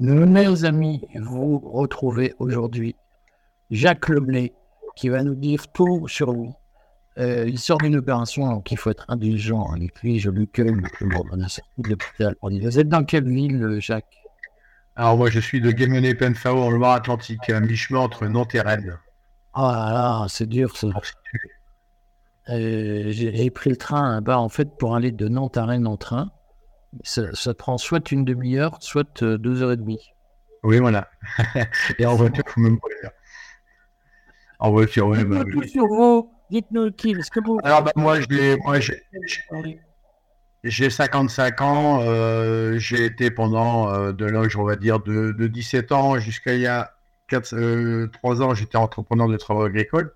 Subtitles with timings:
[0.00, 2.94] Mes amis, vous retrouvez aujourd'hui
[3.70, 4.52] Jacques Leblay
[4.94, 6.50] qui va nous dire tout sur lui.
[7.18, 10.20] Euh, il sort d'une opération, donc il faut être indulgent avec lui.
[10.20, 12.36] Je lui cueille on a sorti de l'hôpital.
[12.42, 14.22] Vous êtes dans quelle ville, Jacques?
[14.94, 18.98] Alors, moi, je suis de Guémené Penfao, en Loire-Atlantique, à mi-chemin entre Nantes et Rennes.
[19.52, 20.88] Ah là, c'est dur ça.
[22.50, 26.30] Euh, j'ai pris le train en fait pour aller de Nantes à Rennes en train.
[27.02, 30.12] Ça, prend soit une demi-heure, soit euh, deux heures et demie.
[30.62, 31.08] Oui, voilà.
[31.98, 33.10] et en voiture, il faut même pas dire.
[34.58, 35.24] En voiture, oui.
[35.24, 36.30] Bah, tout sur vous.
[36.50, 37.10] Dites-nous qui.
[37.10, 37.58] Est-ce que vous.
[37.62, 38.18] Alors, bah, moi,
[40.64, 42.00] j'ai 55 ans.
[42.02, 46.62] Euh, j'ai été pendant de l'âge, on va dire, de, de 17 ans jusqu'à il
[46.62, 46.94] y a
[47.28, 50.12] 4, 3 ans, j'étais entrepreneur de travaux agricoles.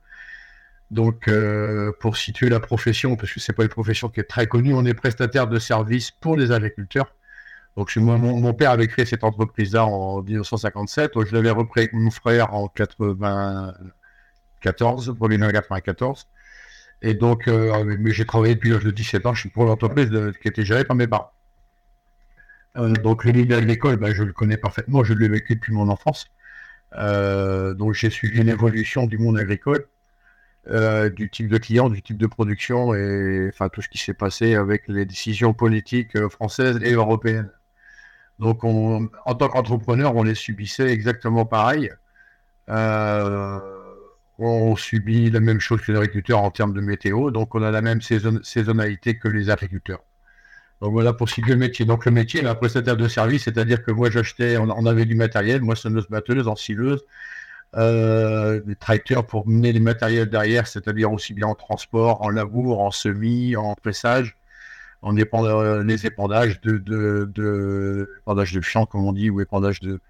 [0.92, 4.46] Donc, euh, pour situer la profession, parce que c'est pas une profession qui est très
[4.46, 7.14] connue, on est prestataire de services pour les agriculteurs.
[7.78, 11.12] Donc, moi, mon, père avait créé cette entreprise-là en 1957.
[11.26, 16.28] je l'avais repris avec mon frère en 94, 1994.
[17.00, 19.32] Et donc, euh, j'ai travaillé depuis l'âge de 17 ans.
[19.32, 20.10] Je suis pour l'entreprise
[20.42, 21.32] qui était gérée par mes parents.
[22.76, 25.04] Euh, donc, le milieu agricole, ben, je le connais parfaitement.
[25.04, 26.26] Je l'ai vécu depuis mon enfance.
[26.94, 29.86] donc, j'ai suivi l'évolution du monde agricole.
[30.70, 34.14] Euh, du type de client, du type de production et enfin tout ce qui s'est
[34.14, 37.50] passé avec les décisions politiques euh, françaises et européennes.
[38.38, 41.90] Donc on, en tant qu'entrepreneur, on les subissait exactement pareil.
[42.68, 43.58] Euh,
[44.38, 47.72] on subit la même chose que les agriculteurs en termes de météo, donc on a
[47.72, 50.04] la même saisonnalité que les agriculteurs.
[50.80, 51.84] Donc voilà pour situer le métier.
[51.86, 55.60] Donc le métier, la prestataire de service, c'est-à-dire que moi j'achetais, on, avait du matériel,
[55.60, 57.04] moi moissonneuse batteuse, ensileuse,
[57.76, 62.80] euh, des tracteurs pour mener les matériels derrière, c'est-à-dire aussi bien en transport, en labour,
[62.80, 64.36] en semis, en pressage,
[65.02, 69.80] en épandage, les épandages de, de, de, épandage de champ, comme on dit, ou épandage
[69.80, 70.00] de,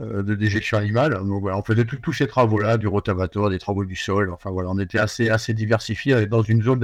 [0.00, 1.14] euh, de déjection animale.
[1.14, 4.32] Donc voilà, on faisait tous ces travaux-là, du rotavateur, des travaux du sol.
[4.32, 6.82] Enfin voilà, on était assez, assez diversifié dans une zone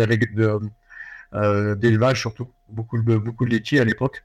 [1.34, 4.24] euh, d'élevage surtout, beaucoup beaucoup de laitiers à l'époque,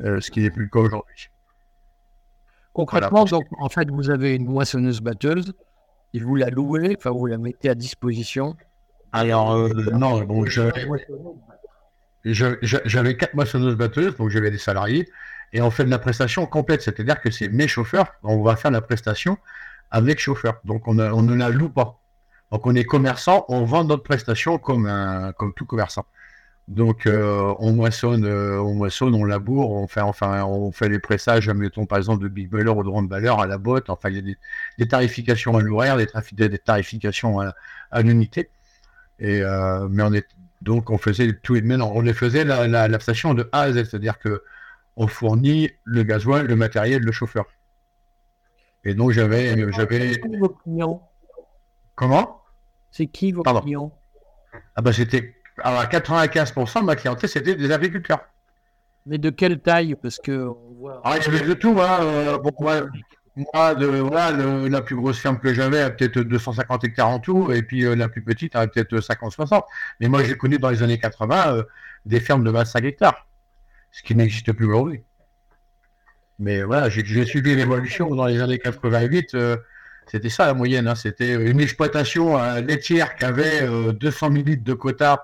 [0.00, 1.30] ce qui n'est plus le cas aujourd'hui.
[2.76, 5.54] Concrètement, donc, en fait, vous avez une moissonneuse batteuse
[6.12, 8.54] et vous la louez, enfin, vous la mettez à disposition.
[9.12, 10.44] Alors, euh, non, bon,
[12.22, 15.08] j'avais quatre moissonneuses batteuses, donc j'avais des salariés,
[15.54, 18.70] et on fait de la prestation complète, c'est-à-dire que c'est mes chauffeurs, on va faire
[18.70, 19.38] la prestation
[19.90, 21.98] avec chauffeur, donc on, on ne la loue pas.
[22.52, 26.04] Donc on est commerçant, on vend notre prestation comme, un, comme tout commerçant.
[26.68, 30.98] Donc euh, on moissonne, euh, on moissonne, on laboure, on fait enfin on fait les
[30.98, 33.88] pressages, mettons par exemple de big baller ou de grande valeur à la botte.
[33.88, 34.34] Enfin il y a
[34.78, 36.08] des, tarifications à l'horaire, des,
[36.48, 38.50] des, tarifications à, l'unité.
[39.20, 40.26] Et euh, mais on est
[40.60, 43.84] donc on faisait tout mais on les faisait la, la, station de A à Z,
[43.84, 44.42] c'est-à-dire que
[44.96, 47.46] on fournit le gasoil, le matériel, le chauffeur.
[48.84, 50.20] Et donc j'avais j'avais
[51.94, 52.42] comment?
[52.90, 53.96] C'est qui vos clients?
[54.74, 58.20] Ah bah c'était alors, 95% de ma clientèle, c'était des agriculteurs.
[59.06, 59.94] Mais de quelle taille?
[59.94, 61.00] Parce que voit...
[61.04, 61.80] Ah, de tout.
[61.80, 61.98] Hein.
[62.02, 62.38] Euh,
[63.54, 64.32] moi, de, voilà,
[64.68, 67.94] la plus grosse ferme que j'avais a peut-être 250 hectares en tout, et puis euh,
[67.94, 69.62] la plus petite a peut-être 50-60.
[70.00, 71.62] Mais moi, j'ai connu dans les années 80 euh,
[72.06, 73.26] des fermes de 25 hectares,
[73.92, 75.02] ce qui n'existe plus aujourd'hui.
[76.38, 79.36] Mais voilà, j'ai suivi l'évolution dans les années 88.
[80.06, 80.86] c'était ça la moyenne.
[80.86, 80.94] Hein.
[80.94, 85.18] C'était une exploitation laitière qui avait 200 000 litres de quotas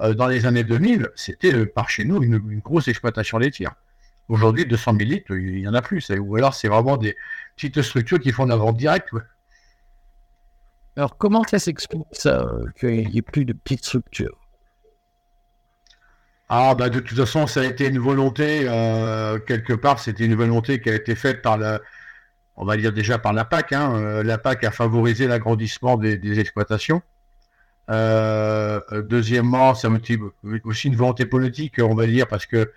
[0.00, 3.74] euh, dans les années 2000, c'était euh, par chez nous une, grosse exploitation laitière.
[4.28, 6.10] Aujourd'hui, 200 000 litres, il y en a plus.
[6.10, 7.16] Ou alors, c'est vraiment des
[7.56, 9.08] petites structures qui font de la vente directe.
[10.96, 14.38] Alors, comment ça s'explique ça, euh, qu'il n'y ait plus de petites structures?
[16.50, 18.60] Ah, bah, de toute façon, ça a été une volonté,
[19.46, 21.78] quelque part, c'était une volonté qui a été faite par la,
[22.56, 23.74] on va dire déjà par la PAC.
[23.74, 24.22] Hein.
[24.22, 27.02] la PAC a favorisé l'agrandissement des exploitations.
[27.90, 30.30] Euh, deuxièmement, motive
[30.64, 32.70] aussi une volonté politique, on va dire, parce que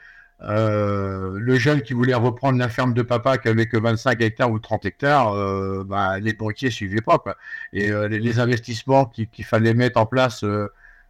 [0.44, 4.52] euh, le jeune qui voulait reprendre la ferme de papa qui avait que 25 hectares
[4.52, 7.19] ou 30 hectares, euh, bah, les banquiers ne suivaient pas.
[7.19, 7.36] Quoi.
[7.74, 10.46] Et les, investissements qu'il fallait mettre en place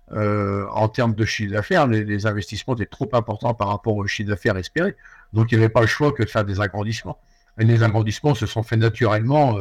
[0.10, 4.30] en termes de chiffre d'affaires, les, les, investissements étaient trop importants par rapport au chiffre
[4.30, 4.96] d'affaires espéré.
[5.32, 7.20] Donc il n'y avait pas le choix que de faire des agrandissements.
[7.60, 9.60] Et les agrandissements se sont faits naturellement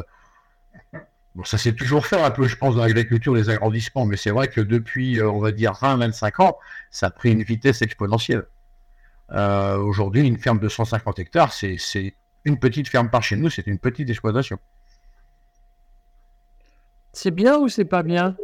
[1.36, 4.30] Bon, ça s'est toujours fait un peu, je pense, dans l'agriculture, les agrandissements, mais c'est
[4.30, 6.58] vrai que depuis, euh, on va dire, 20-25 ans,
[6.90, 8.46] ça a pris une vitesse exponentielle.
[9.30, 11.76] Euh, aujourd'hui, une ferme de 150 hectares, c'est
[12.44, 14.58] une petite ferme par chez nous, c'est une petite exploitation.
[17.12, 18.36] C'est bien ou c'est pas bien?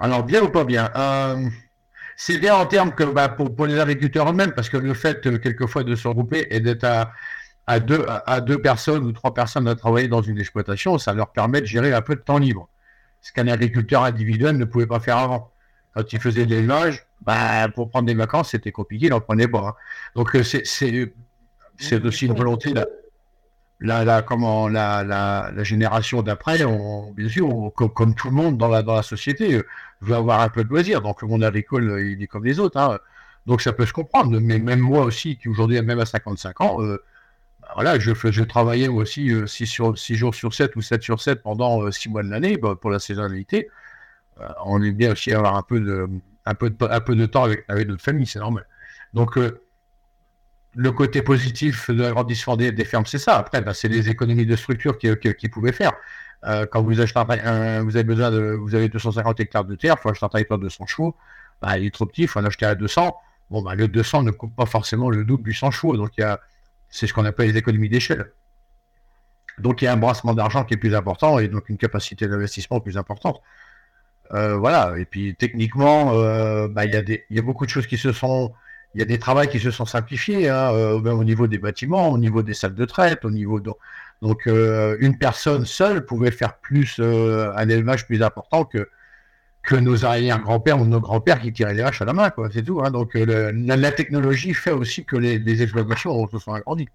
[0.00, 1.48] Alors, bien ou pas bien euh,
[2.20, 5.84] c'est bien en termes que bah, pour, les agriculteurs eux-mêmes, parce que le fait quelquefois
[5.84, 7.12] de se regrouper et d'être à,
[7.80, 11.60] deux, à deux personnes ou trois personnes à travailler dans une exploitation, ça leur permet
[11.60, 12.68] de gérer un peu de temps libre.
[13.20, 15.50] Ce qu'un agriculteur individuel ne pouvait pas faire avant.
[15.94, 19.48] Quand il faisait de l'élevage, bah, pour prendre des vacances, c'était compliqué, il n'en prenait
[19.48, 19.68] pas.
[19.68, 19.74] Hein.
[20.14, 22.72] Donc euh, c'est aussi une volonté
[23.80, 26.58] la, la, comment, la, la, la génération d'après,
[27.16, 29.66] bien sûr, comme, tout le monde dans la, dans la société, euh,
[30.00, 31.02] veut avoir un peu de loisirs.
[31.02, 32.78] Donc le monde agricole, euh, il est comme les autres.
[32.78, 32.98] Hein.
[33.46, 34.38] Donc ça peut se comprendre.
[34.40, 36.78] Mais même moi aussi, qui aujourd'hui, même à 55 ans,
[37.78, 41.42] voilà, je, je travaillais aussi 6, sur, 6 jours sur 7 ou 7 sur 7
[41.42, 43.68] pendant 6 mois de l'année bah, pour la saisonnalité.
[44.64, 46.08] on est bien aussi avoir un peu de,
[46.44, 48.66] un peu un peu de temps avec, notre famille, c'est normal.
[49.14, 49.38] Donc
[50.74, 53.36] le côté positif de l'agrandissement des, des fermes, c'est ça.
[53.36, 55.92] Après, ben, c'est les économies de structure qu'ils pouvaient faire.
[56.44, 59.96] Euh, quand vous achetez un, vous avez besoin de, vous avez 250 hectares de terre,
[59.98, 61.16] il faut acheter un tracteur de 100 chevaux.
[61.62, 63.16] Ben, il est trop petit, il faut en acheter à 200.
[63.50, 65.96] Bon, ben, le 200 ne coupe pas forcément le double du 100 chevaux.
[65.96, 66.40] Donc, il y a,
[66.90, 68.32] c'est ce qu'on appelle les économies d'échelle.
[69.58, 72.28] Donc, il y a un brassement d'argent qui est plus important et donc une capacité
[72.28, 73.40] d'investissement plus importante.
[74.34, 74.94] Euh, voilà.
[74.98, 78.12] Et puis, techniquement, euh, ben, il, y a y a beaucoup de choses qui se
[78.12, 78.52] sont,
[78.94, 82.08] il y a des travaux qui se sont simplifiés, hein, euh, au niveau des bâtiments,
[82.10, 83.60] au niveau des salles de traite, au niveau.
[84.22, 88.88] Donc une personne seule pouvait faire plus un élevage plus important que,
[89.68, 92.48] que nos arrière-grands-pères ou nos grands-pères qui tiraient les vaches à la main, quoi.
[92.50, 92.80] C'est tout.
[92.82, 92.90] Hein.
[92.90, 96.88] Donc la, technologie fait aussi que les, les exploitations se sont agrandies.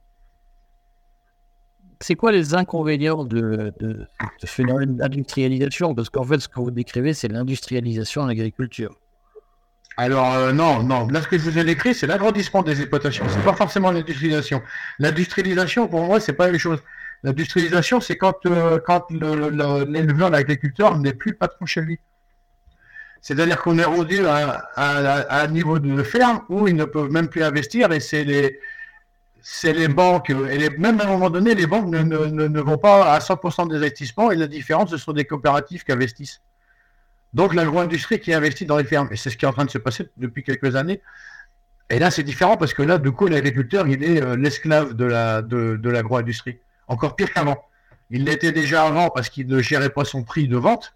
[2.01, 4.07] C'est quoi les inconvénients de, de,
[4.41, 5.93] de phénomène d'industrialisation?
[5.93, 8.97] Parce qu'en fait, ce que vous décrivez, c'est l'industrialisation en agriculture.
[9.95, 11.07] Alors euh, non, non.
[11.09, 13.25] Là, ce que je vous ai décrit, c'est l'agrandissement des exploitations.
[13.29, 14.63] C'est pas forcément l'industrialisation.
[14.97, 16.81] L'industrialisation, pour moi, c'est pas même chose.
[17.21, 21.99] L'industrialisation, c'est quand euh, quand l'éleveur, l'agriculteur n'est plus patron chez lui.
[23.23, 27.41] C'est-à-dire qu'on est rendu à, un niveau de ferme où ils ne peuvent même plus
[27.41, 28.59] investir et c'est les
[29.41, 33.19] c'est les banques et même à un moment donné, les banques ne, vont pas à
[33.19, 36.41] 100% des investissements et la différence, ce sont des coopératives qui investissent.
[37.33, 39.71] Donc l'agro-industrie qui investit dans les fermes, et c'est ce qui est en train de
[39.71, 41.01] se passer depuis quelques années.
[41.89, 45.05] Et là, c'est différent parce que là, du coup, l'agriculteur, il est euh, l'esclave de
[45.05, 46.59] la de, de l'agro-industrie.
[46.87, 47.57] Encore pire qu'avant.
[48.09, 50.93] Il l'était déjà avant parce qu'il ne gérait pas son prix de vente.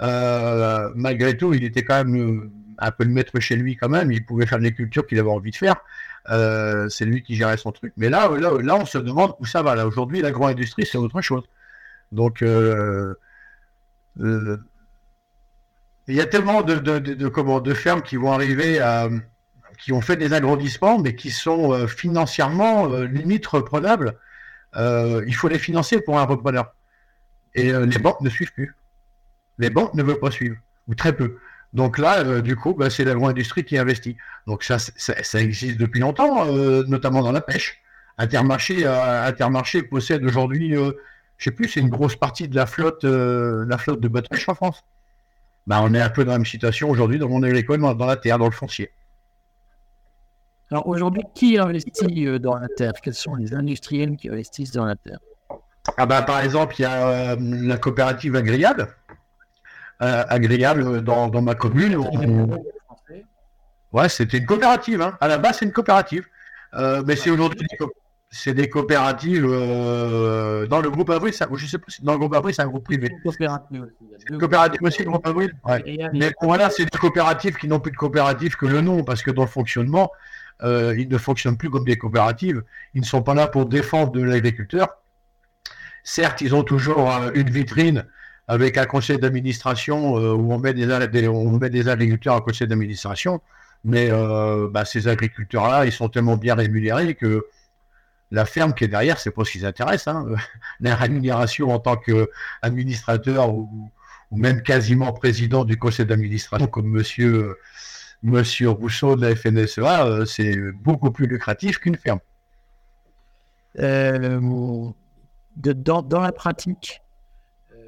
[0.00, 3.88] Euh, malgré tout, il était quand même euh, un peu le maître chez lui quand
[3.88, 4.10] même.
[4.10, 5.76] Il pouvait faire les cultures qu'il avait envie de faire.
[6.90, 7.92] c'est lui qui gérait son truc.
[7.96, 9.74] Mais là, là, on se demande où ça va.
[9.74, 11.44] Là, aujourd'hui, l'agro-industrie, c'est autre chose.
[12.10, 13.16] Donc, il
[16.08, 18.80] y a tellement de, de, fermes qui vont arriver
[19.82, 24.16] qui ont fait des agrandissements, mais qui sont euh, financièrement euh, limite reprenables.
[24.76, 26.74] Euh, il faut les financer pour un repreneur.
[27.54, 28.74] Et les banques ne suivent plus.
[29.58, 30.56] Les banques ne veulent pas suivre,
[30.88, 31.38] ou très peu.
[31.72, 34.16] Donc là, du coup, bah, c'est l'agro-industrie qui investit.
[34.46, 36.44] Donc ça, ça, existe depuis longtemps,
[36.86, 37.80] notamment dans la pêche.
[38.18, 43.78] Intermarché, Intermarché possède aujourd'hui, je sais plus, c'est une grosse partie de la flotte, la
[43.78, 44.84] flotte de bateaux en France.
[45.66, 48.06] Bah, on est un peu dans la même situation aujourd'hui dans le monde agricole, dans
[48.06, 48.90] la terre, dans le foncier.
[50.70, 52.92] Alors aujourd'hui, qui investit euh, dans la terre?
[53.02, 55.18] Quels sont les industriels qui investissent dans la terre?
[55.98, 58.88] Ah bah, Par exemple, il y a euh, la coopérative agréable.
[60.02, 61.96] Euh, agréable dans, ma commune.
[63.92, 65.00] Ouais, c'était une coopérative.
[65.00, 65.16] Hein.
[65.20, 66.26] À la base, c'est une coopérative.
[67.06, 67.66] mais c'est aujourd'hui
[68.34, 72.18] c'est des coopératives euh, dans le groupe Avril, ça, je sais pas si dans le
[72.18, 73.10] groupe Avril, c'est un groupe privé.
[73.22, 74.38] Coopérative aussi.
[74.38, 75.54] Coopérative aussi, le groupe Avril.
[76.14, 79.30] Mais voilà, c'est des coopératives qui n'ont plus de coopératives que le nom, parce que
[79.30, 80.10] dans le fonctionnement,
[80.62, 82.62] euh, ils ne fonctionnent plus comme des coopératives.
[82.94, 84.88] Ils ne sont pas là pour défendre de l'agriculteur.
[86.02, 88.06] Certes, ils ont toujours euh, une vitrine
[88.52, 93.40] avec un conseil d'administration où on met, des, on met des agriculteurs en conseil d'administration,
[93.84, 94.10] mais
[94.70, 97.46] bah, ces agriculteurs-là, ils sont tellement bien rémunérés que
[98.32, 100.08] la ferme qui est derrière, c'est pas ce qui les intéresse.
[100.08, 100.26] Hein.
[100.80, 103.90] La rémunération en tant qu'administrateur ou,
[104.30, 107.58] ou, même quasiment président du conseil d'administration, comme monsieur,
[108.22, 112.20] monsieur Rousseau de la FNSEA, euh, c'est beaucoup plus lucratif qu'une ferme.
[113.78, 114.40] Euh,
[115.56, 117.11] dans, la pratique, euh,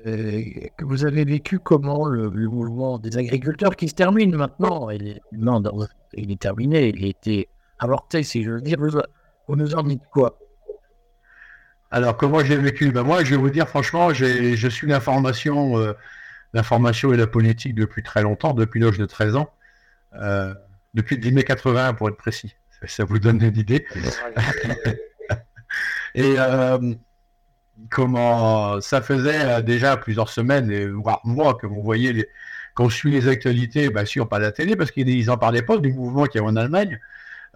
[0.05, 4.91] que vous avez vécu comment le, mouvement des agriculteurs qui se termine maintenant?
[4.91, 5.21] Il est,
[6.13, 8.79] il est terminé, il a été avorté, si je veux dire.
[9.49, 10.39] Vous nous en dites quoi?
[11.91, 12.91] Alors, comment j'ai vécu?
[12.91, 15.93] Ben Moi, je vais vous dire, franchement, je suis l'information, euh,
[16.53, 19.51] l'information et la politique depuis très longtemps, depuis l'âge de 13 ans,
[20.15, 20.55] euh,
[20.95, 22.55] depuis 10 mai 80 pour être précis.
[22.87, 23.87] Ça, vous donne une idée.
[26.15, 26.95] et euh,
[27.91, 32.29] comment ça faisait déjà plusieurs semaines, et voire mois, que vous voyez les,
[32.75, 35.79] quand on suit les actualités, bah, sûr, pas la télé, parce qu'ils en parlaient pas
[35.79, 36.99] du mouvement qu'il y a en Allemagne.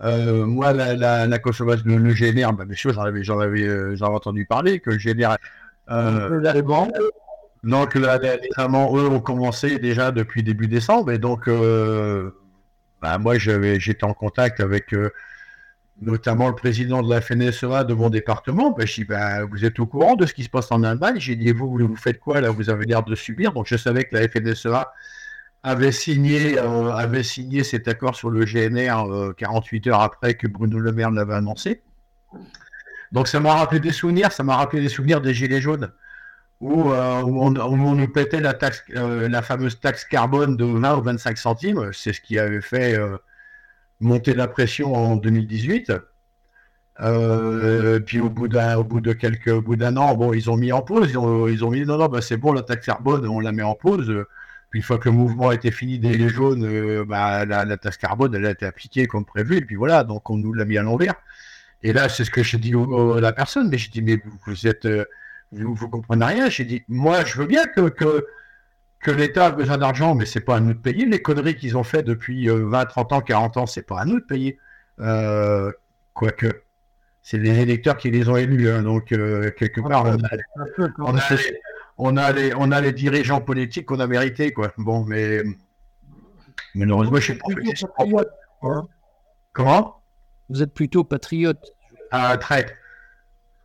[0.00, 3.40] Euh, moi, la, la, la consommation, le, le GNR, bah, bien sûr, j'en avais, j'en
[3.40, 5.37] avais, euh, j'en avais entendu parler, que le GNR.
[5.90, 6.92] Euh, bon.
[7.64, 8.20] donc, là,
[8.56, 12.30] Allemands, eux, ont commencé déjà depuis début décembre, et donc, euh,
[13.02, 15.10] bah, moi, j'avais, j'étais en contact avec euh,
[16.00, 18.71] notamment le président de la FNSEA de mon département.
[18.71, 21.17] Bah, je dis, bah, vous êtes au courant de ce qui se passe en Allemagne?
[21.19, 22.50] J'ai dit, vous, vous faites quoi là?
[22.50, 23.52] Vous avez l'air de subir?
[23.52, 24.93] Donc, je savais que la FNSEA
[25.62, 30.47] avait signé, euh, avait signé cet accord sur le GNR euh, 48 heures après que
[30.47, 31.83] Bruno Le Maire l'avait annoncé.
[33.12, 35.90] Donc ça m'a rappelé des souvenirs, ça m'a rappelé des souvenirs des Gilets jaunes,
[36.61, 38.57] où, euh, on, nous pétait la,
[38.97, 41.90] euh, la fameuse taxe carbone de 20 ou 25 centimes.
[41.93, 43.17] C'est ce qui avait fait euh,
[44.00, 45.93] monter la pression en 2018.
[47.00, 50.50] Euh, puis au bout d'un au bout de quelques au bout d'un an bon ils
[50.50, 52.62] ont mis en pause ils ont, ils ont mis non non bah, c'est bon la
[52.62, 54.26] taxe carbone on la met en pause
[54.71, 58.35] puis une fois que le mouvement été fini des jaunes, euh, bah, la, taxe carbone,
[58.35, 60.83] elle a été appliquée comme prévu, et puis voilà, donc on nous l'a mis à
[60.83, 61.14] l'envers.
[61.83, 64.38] Et là, c'est ce que j'ai dit à la personne, mais j'ai dit, mais vous,
[64.47, 65.07] vous êtes, euh,
[65.52, 66.50] vous, vous, comprenez rien.
[66.50, 68.26] J'ai dit, moi, je veux bien que,
[69.00, 71.07] que l'État a besoin d'argent, mais c'est pas à nous de payer.
[71.07, 74.05] Les conneries qu'ils ont fait depuis euh, 20, 30 ans, 40 ans, c'est pas à
[74.05, 74.59] nous de payer.
[75.00, 75.71] Euh,
[76.14, 76.62] quoique,
[77.23, 80.28] c'est les électeurs qui les ont élus, hein, donc euh, quelque part, on a,
[80.99, 81.61] on a les,
[81.97, 84.73] on a les, on a les dirigeants politiques qu'on a mérité, quoi.
[84.76, 85.43] Bon, mais
[86.75, 88.25] malheureusement, je sais pas.
[88.62, 88.88] Hein
[89.52, 90.02] Comment?
[90.49, 91.73] Vous êtes plutôt patriote.
[92.11, 92.67] Ah, très.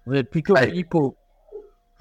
[0.05, 0.85] Vous êtes plutôt Ouais.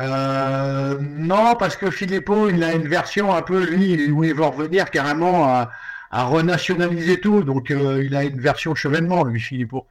[0.00, 4.44] Euh, non, parce que Philippot, il a une version un peu, lui, où il veut
[4.44, 5.70] revenir carrément à,
[6.10, 7.42] renationaliser tout.
[7.42, 9.86] Donc, euh, il a une version chevènement, lui, Philippot.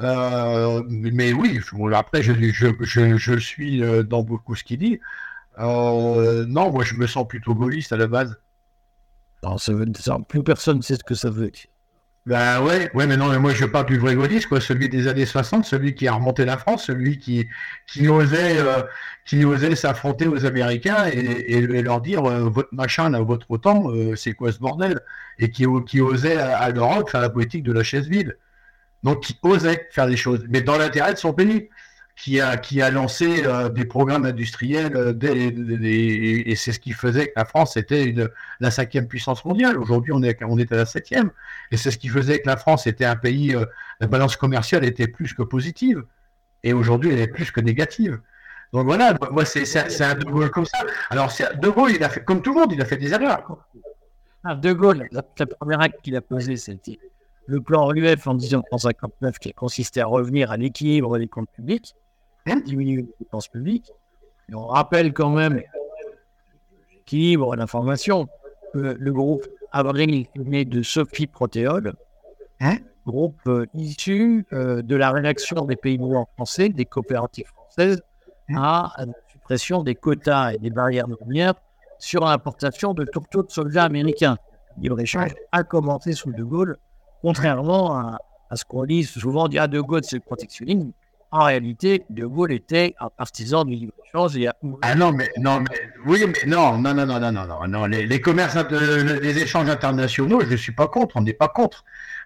[0.00, 1.60] Euh, mais oui,
[1.94, 5.00] après, je, suis euh, dans beaucoup ce qu'il dit.
[5.58, 8.38] Non, moi, je me sens plutôt gaulliste à la base.
[9.42, 9.86] Non, ça veut
[10.28, 11.69] plus personne ne sait ce que ça veut dire.
[12.30, 15.08] Ben ouais, ouais, mais non, mais moi je parle du vrai gaulliste, quoi, celui des
[15.08, 17.48] années 60, celui qui a remonté la France, celui qui,
[17.88, 18.84] qui osait, euh,
[19.24, 24.14] qui osait s'affronter aux Américains et, leur dire euh, votre machin là, votre OTAN, euh,
[24.14, 25.00] c'est quoi ce bordel?
[25.40, 28.38] Et qui, qui osait à, à l'Europe faire la politique de la chaise vide.
[29.02, 31.68] Donc qui osait faire des choses, mais dans l'intérêt de son pays,
[32.20, 37.28] qui a, qui a lancé euh, des programmes industriels euh, et c'est ce qui faisait
[37.28, 38.14] que la France était
[38.60, 39.78] la cinquième puissance mondiale.
[39.78, 41.30] Aujourd'hui, on est, on est à la septième.
[41.70, 43.64] Et c'est ce qui faisait que la France était un pays, euh,
[44.00, 46.04] la balance commerciale était plus que positive.
[46.62, 48.20] Et aujourd'hui, elle est plus que négative.
[48.74, 50.78] Donc voilà, moi, c'est un De Gaulle comme ça.
[51.08, 53.66] Alors, De Gaulle, il a fait, comme tout le monde, il a fait des erreurs.
[54.44, 56.98] Ah, de Gaulle, la, la première acte qu'il a posé, c'était
[57.46, 61.94] le plan RUF en 1959 qui consistait à revenir à l'équilibre des comptes publics,
[62.64, 63.90] diminuer les dépenses publiques.
[64.48, 65.62] Et on rappelle quand même
[66.92, 68.28] l'équilibre d'information.
[68.72, 71.94] que le groupe Avril né de Sophie Protéol,
[72.60, 78.02] Hein groupe euh, issu euh, de la rédaction des pays noirs français, des coopératives françaises,
[78.54, 81.54] à la suppression des quotas et des barrières douanières
[81.98, 84.36] sur l'importation de tourteaux de soldats américains.
[84.78, 86.76] Libre-échange a commencé sous De Gaulle,
[87.22, 88.18] contrairement à,
[88.50, 90.92] à ce qu'on lit souvent, dit ah, De Gaulle c'est le protectionnisme.
[91.32, 94.48] En réalité, De Gaulle était un partisan du libre-échange et
[94.82, 97.86] Ah non, mais non, mais oui, mais non, non, non, non, non, non, non.
[97.86, 101.84] Les, les commerces, les échanges internationaux, je ne suis pas contre, on n'est pas contre.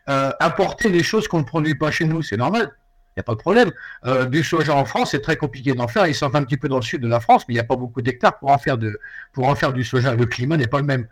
[0.08, 2.73] Euh, importer des choses qu'on ne produit pas chez nous, c'est normal.
[3.16, 3.70] Il n'y a pas de problème.
[4.06, 6.06] Euh, du soja en France, c'est très compliqué d'en faire.
[6.06, 7.64] Ils sont un petit peu dans le sud de la France, mais il n'y a
[7.64, 8.99] pas beaucoup d'hectares pour en faire de,
[9.32, 10.14] pour en faire du soja.
[10.14, 11.06] Le climat n'est pas le même.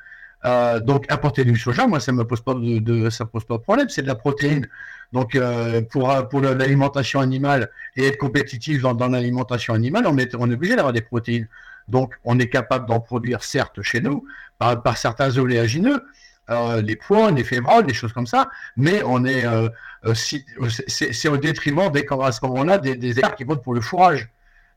[0.44, 3.62] Euh, donc importer du soja, moi, ça me pose pas de, ça pose pas de
[3.62, 3.88] problème.
[3.88, 4.68] C'est de la protéine.
[5.12, 10.34] Donc euh, pour pour le- l'alimentation animale et être compétitif dans, l'alimentation animale, on est
[10.34, 11.49] on est obligé d'avoir des protéines.
[11.88, 14.25] Donc on est capable d'en produire certes chez nous
[14.58, 16.02] par, certains oléagineux,
[16.50, 19.68] euh, les pois, les févroles, des choses comme ça, mais on est euh,
[20.06, 23.80] euh, c'est au détriment des à ce moment-là des, des aires qui votent pour le
[23.80, 24.28] fourrage.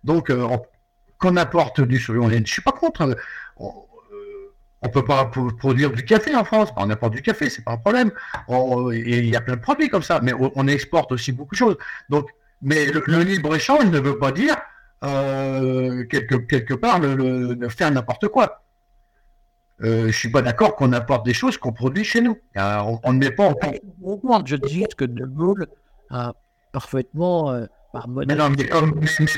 [0.04, 0.62] Donc euh, on-
[1.18, 3.02] qu'on apporte du soja, je suis pas contre.
[3.04, 3.16] hein.
[3.62, 3.66] Euh,
[4.86, 7.74] on peut pas pro- produire du café en France, on apporte du café, c'est pas
[7.74, 8.12] un problème.
[8.50, 11.78] Il y a plein de produits comme ça, mais on, exporte aussi beaucoup de choses.
[12.10, 12.30] Donc,
[12.62, 14.56] mais le, libre échange ne veut pas dire
[15.04, 17.00] euh, quelque, quelque part
[17.70, 18.62] faire n'importe quoi.
[19.84, 22.38] Euh, je suis pas d'accord qu'on apporte des choses qu'on produit chez nous.
[22.58, 24.48] Euh, on, ne met pas en compte.
[24.48, 25.68] Je dis que De Gaulle
[26.10, 26.34] a
[26.72, 27.68] parfaitement,
[28.08, 28.56] Mais non, mais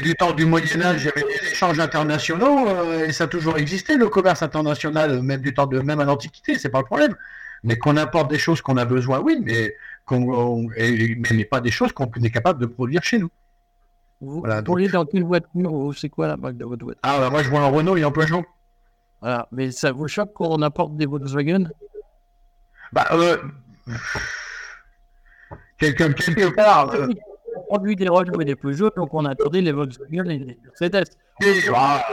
[0.01, 3.27] du temps du Moyen Âge, il y avait des échanges internationaux euh, et ça a
[3.27, 6.85] toujours existé le commerce international, même du temps de même à l'Antiquité, c'est pas le
[6.85, 7.15] problème.
[7.63, 11.71] Mais qu'on apporte des choses qu'on a besoin, oui, mais qu'on on- mais, pas des
[11.71, 13.29] choses qu'on est capable de produire chez nous.
[14.21, 17.43] vous, voilà, dans quelle voiture C'est quoi la marque de votre voiture Ah bah moi
[17.43, 18.45] je vois un Renault et un Peugeot.
[19.21, 19.47] Voilà.
[19.51, 21.65] Mais ça vous choque qu'on apporte des Volkswagen?
[22.93, 23.37] Bah, euh...
[25.77, 26.93] Quelqu'un, quelque part.
[26.93, 27.07] Euh...
[27.69, 30.57] On produit des Rolls et des Peugeot, donc on a attendait les Volkswagen et les
[30.63, 31.09] Mercedes.
[31.75, 32.05] Ah,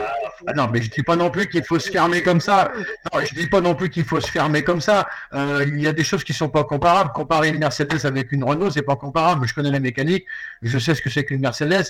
[0.55, 2.71] non, mais je dis pas non plus qu'il faut se fermer comme ça.
[3.13, 5.07] Non, je dis pas non plus qu'il faut se fermer comme ça.
[5.33, 7.11] Euh, il y a des choses qui sont pas comparables.
[7.11, 9.47] Comparer une Mercedes avec une Renault, c'est pas comparable.
[9.47, 10.25] Je connais la mécanique,
[10.61, 11.85] je sais ce que c'est qu'une Mercedes.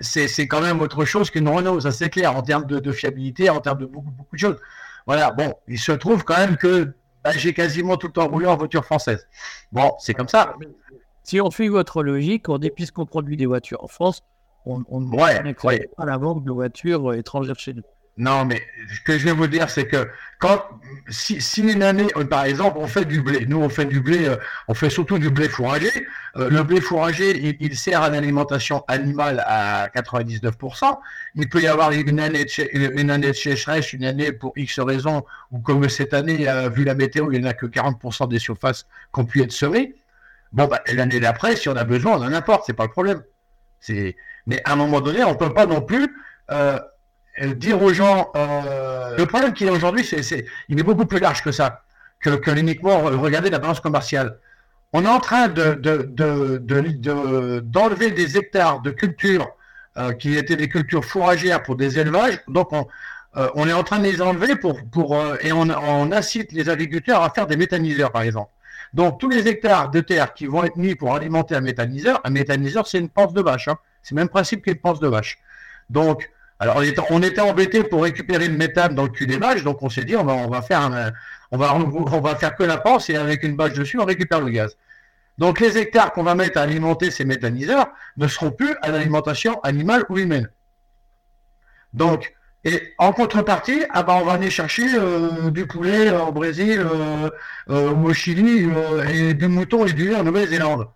[0.00, 3.50] C'est quand même autre chose qu'une Renault, ça c'est clair, en termes de, de, fiabilité,
[3.50, 4.60] en termes de beaucoup, beaucoup de choses.
[5.06, 6.92] Voilà, bon, il se trouve quand même que
[7.24, 9.26] bah, j'ai quasiment tout le temps roulé en voiture française.
[9.72, 10.54] Bon, c'est comme ça.
[11.28, 14.22] Si on suit votre logique, on, puisqu'on produit des voitures en France,
[14.64, 15.86] on, on ouais, ouais.
[15.94, 17.82] pas la vente de voitures étrangères chez nous.
[18.16, 20.08] Non, mais ce que je vais vous dire, c'est que
[20.38, 20.64] quand,
[21.10, 24.00] si, si, une année, euh, par exemple, on fait du blé, nous on fait du
[24.00, 24.36] blé, euh,
[24.68, 25.90] on fait surtout du blé fourragé.
[26.38, 30.98] Euh, le blé fourragé, il, il, sert à l'alimentation animale à 99%.
[31.34, 34.80] Il peut y avoir une année de, une année de sécheresse, une année pour X
[34.80, 38.38] raisons, ou comme cette année, vu la météo, il n'y en a que 40% des
[38.38, 39.94] surfaces qui ont pu être semées.
[40.52, 43.22] Bon, bah, l'année d'après, si on a besoin, on en importe, c'est pas le problème.
[43.80, 46.08] C'est, mais à un moment donné, on peut pas non plus
[46.50, 46.78] euh,
[47.56, 48.30] dire aux gens.
[48.36, 51.52] Euh, le problème qu'il y a aujourd'hui, c'est, c'est, il est beaucoup plus large que
[51.52, 51.82] ça,
[52.20, 54.38] que, que uniquement regarder la balance commerciale.
[54.92, 59.48] On est en train de, de, de, de d'enlever des hectares de cultures
[59.98, 62.40] euh, qui étaient des cultures fourragères pour des élevages.
[62.48, 62.86] Donc, on,
[63.36, 66.52] euh, on est en train de les enlever pour, pour, euh, et on, on incite
[66.52, 68.50] les agriculteurs à faire des méthaniseurs, par exemple.
[68.94, 72.30] Donc, tous les hectares de terre qui vont être mis pour alimenter un méthaniseur, un
[72.30, 73.68] méthaniseur, c'est une panse de vache.
[73.68, 73.76] Hein.
[74.02, 75.38] C'est le même principe qu'une panse de vache.
[75.90, 76.30] Donc,
[76.60, 76.76] alors,
[77.10, 80.04] on était, embêté pour récupérer le méthane dans le cul des vaches, donc on s'est
[80.04, 81.12] dit, on va, on va faire un,
[81.52, 84.40] on va, on va faire que la panse et avec une bâche dessus, on récupère
[84.40, 84.76] le gaz.
[85.38, 89.60] Donc, les hectares qu'on va mettre à alimenter ces méthaniseurs ne seront plus à l'alimentation
[89.60, 90.48] animale ou humaine.
[91.92, 96.80] Donc, et en contrepartie, ah ben on va aller chercher euh, du poulet au Brésil,
[96.80, 97.30] euh,
[97.70, 98.68] euh, au Chili,
[99.10, 100.88] et des moutons et du lait en Nouvelle-Zélande.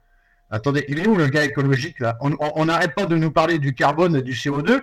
[0.50, 2.18] Attendez, il est où le gars écologique là?
[2.20, 4.82] On n'arrête pas de nous parler du carbone et du CO2,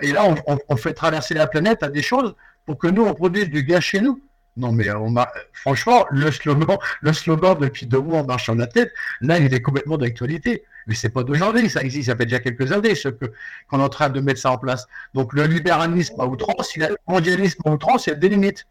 [0.00, 3.50] et là on, fait traverser la planète à des choses pour que nous on produise
[3.50, 4.22] du gaz chez nous.
[4.56, 8.66] Non mais on a, franchement, le slogan, le slogan depuis deux mois en marchant la
[8.66, 8.90] tête,
[9.20, 12.70] là il est complètement d'actualité mais c'est pas d'aujourd'hui, ça existe, ça fait déjà quelques
[12.72, 13.32] années ce que
[13.68, 14.86] qu'on est en train de mettre ça en place.
[15.14, 18.66] Donc le libéralisme à outrance, le mondialisme à outrance, il y a des limites.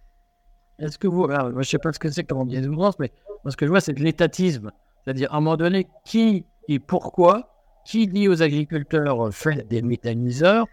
[0.80, 3.12] Est-ce que vous, alors, moi, je sais pas ce que c'est que le mondialisme mais
[3.44, 4.72] moi, ce que je vois, c'est de l'étatisme.
[5.04, 9.82] C'est-à-dire, à un moment donné, qui et pourquoi, qui dit aux agriculteurs, euh, faites des
[9.82, 10.66] méthaniseurs,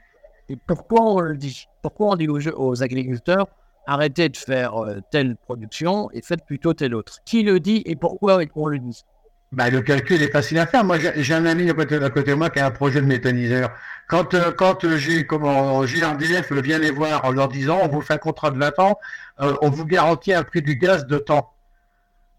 [0.49, 1.67] et pourquoi on le dit?
[1.83, 3.47] Pourquoi on dit aux, aux agriculteurs,
[3.87, 7.19] arrêtez de faire euh, telle production et faites plutôt telle autre?
[7.25, 9.05] Qui le dit et pourquoi on le dit?
[9.53, 10.83] Bah, le calcul est facile à faire.
[10.83, 13.71] Moi, j'ai un ami à côté, de moi qui a un projet de méthaniseur.
[14.09, 18.01] Quand, euh, quand euh, j'ai comment JRDF vient les voir en leur disant on vous
[18.01, 18.99] fait un contrat de 20 ans,
[19.41, 21.53] euh, on vous garantit un prix du gaz de temps.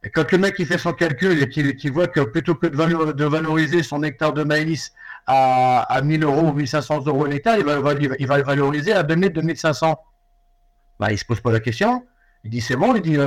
[0.04, 3.26] Et quand le mec il fait son calcul et qu'il voit que plutôt que de,
[3.26, 4.92] valoriser son hectare de maïs
[5.28, 9.04] à, à 1000 euros ou 1500 euros l'hectare, il va, il va le valoriser à
[9.04, 9.98] 2000, 2500.
[11.00, 12.06] Bah, il se pose pas la question.
[12.44, 13.18] Il dit c'est bon, il dit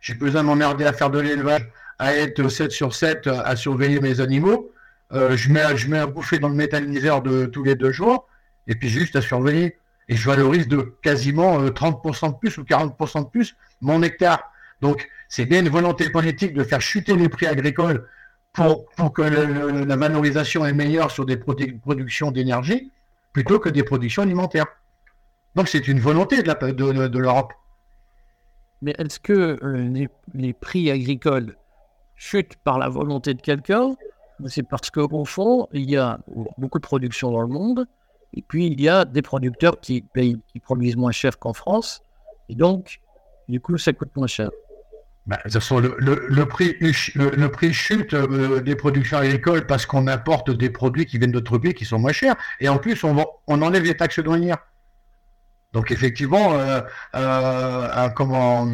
[0.00, 1.66] j'ai besoin de m'emmerder à faire de l'élevage
[1.98, 4.72] à être 7 sur 7 à surveiller mes animaux.
[5.12, 8.28] Euh, je, mets, je mets un bouffé dans le méthaniseur de tous les deux jours,
[8.66, 9.78] et puis juste à surveiller.
[10.08, 14.52] Et je valorise de quasiment 30% euh, de plus ou 40% de plus mon hectare.
[14.80, 18.06] Donc, c'est bien une volonté politique de faire chuter les prix agricoles
[18.52, 22.92] pour, pour que la valorisation est meilleure sur des productions d'énergie
[23.32, 24.66] plutôt que des productions alimentaires.
[25.54, 27.52] Donc, c'est une volonté de l'Europe.
[28.82, 31.56] Mais est-ce que euh, les prix agricoles
[32.16, 33.94] chute par la volonté de quelqu'un,
[34.46, 36.18] c'est parce qu'au fond, il y a
[36.58, 37.86] beaucoup de production dans le monde,
[38.34, 42.02] et puis il y a des producteurs qui, payent, qui produisent moins cher qu'en France,
[42.48, 43.00] et donc,
[43.48, 44.50] du coup, ça coûte moins cher.
[45.26, 50.52] Bah, le, le, le, prix, le, prix chute euh, des productions agricoles parce qu'on importe
[50.52, 53.62] des produits qui viennent d'autres pays qui sont moins chers, et en plus, on, on
[53.62, 54.58] enlève les taxes douanières.
[55.72, 56.80] Donc, effectivement, euh,
[57.16, 58.66] euh, comment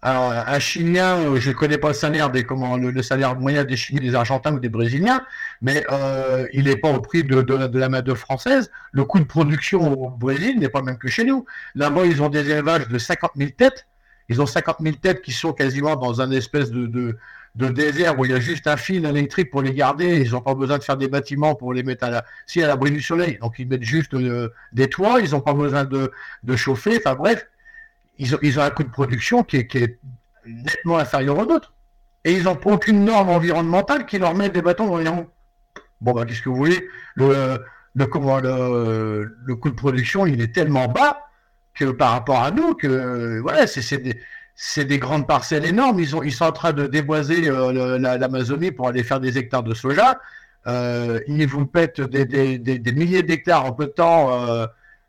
[0.00, 3.76] alors, un Chilien, euh, je ne connais pas le salaire des le, salaire moyen des
[3.76, 5.24] Chiliens, des Argentins ou des Brésiliens,
[5.60, 7.44] mais euh, il n'est pas au prix de,
[7.78, 8.70] la main d'œuvre française.
[8.92, 11.44] Le coût de production au Brésil n'est pas le même que chez nous.
[11.74, 13.88] Là-bas, ils ont des élevages de 50 000 têtes.
[14.28, 17.18] Ils ont 50 000 têtes qui sont quasiment dans un espèce de, de,
[17.56, 20.20] de désert où il y a juste un fil électrique pour les garder.
[20.20, 22.68] Ils n'ont pas besoin de faire des bâtiments pour les mettre à la, si à
[22.68, 23.38] l'abri du soleil.
[23.40, 25.18] Donc ils mettent juste euh, des toits.
[25.20, 26.98] Ils n'ont pas besoin de chauffer.
[26.98, 27.48] Enfin bref,
[28.18, 29.98] ils ont, ils ont un coût de production qui est,
[30.46, 31.72] nettement inférieur aux autres.
[32.24, 35.28] Et ils n'ont aucune norme environnementale qui leur met des bâtons dans les roues.
[36.00, 36.88] Bon, ben, qu'est-ce que vous voulez?
[37.14, 37.58] Le,
[37.94, 41.20] le, coût de production, il est tellement bas
[41.74, 46.00] que par rapport à nous, que voilà, c'est des, des, grandes parcelles énormes.
[46.00, 49.74] Ils, ont, ils sont en train de déboiser l'Amazonie pour aller faire des hectares de
[49.74, 50.18] soja.
[50.66, 54.66] ils vous pètent des, milliers d'hectares en peu de temps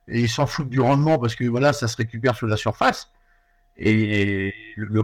[0.09, 3.11] et ils s'en foutent du rendement parce que voilà, ça se récupère sur la surface.
[3.77, 4.53] Et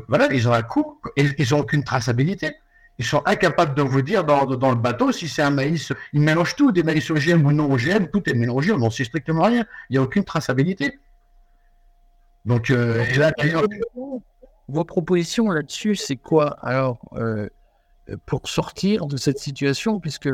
[0.10, 2.56] voilà, ils ont un coût, et ils n'ont aucune traçabilité.
[2.98, 5.94] Ils sont incapables de vous dire dans, dans le bateau si c'est un maïs.
[6.14, 9.04] Ils mélangent tout, des maïs OGM ou non OGM, tout est mélangé, on n'en sait
[9.04, 9.66] strictement rien.
[9.90, 11.00] Il n'y a aucune traçabilité.
[12.46, 13.32] Donc, euh, là,
[14.68, 16.58] Vos propositions là-dessus, c'est quoi?
[16.62, 17.48] Alors, euh,
[18.26, 20.30] pour sortir de cette situation, puisque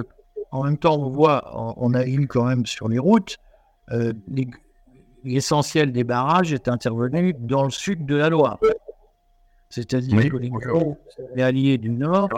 [0.52, 3.38] en même temps, on voit, on a eu quand même sur les routes,
[3.92, 4.14] euh,
[5.24, 8.60] l'essentiel des barrages est intervenu dans le sud de la Loire.
[9.70, 12.30] C'est-à-dire que les, alliés du Nord,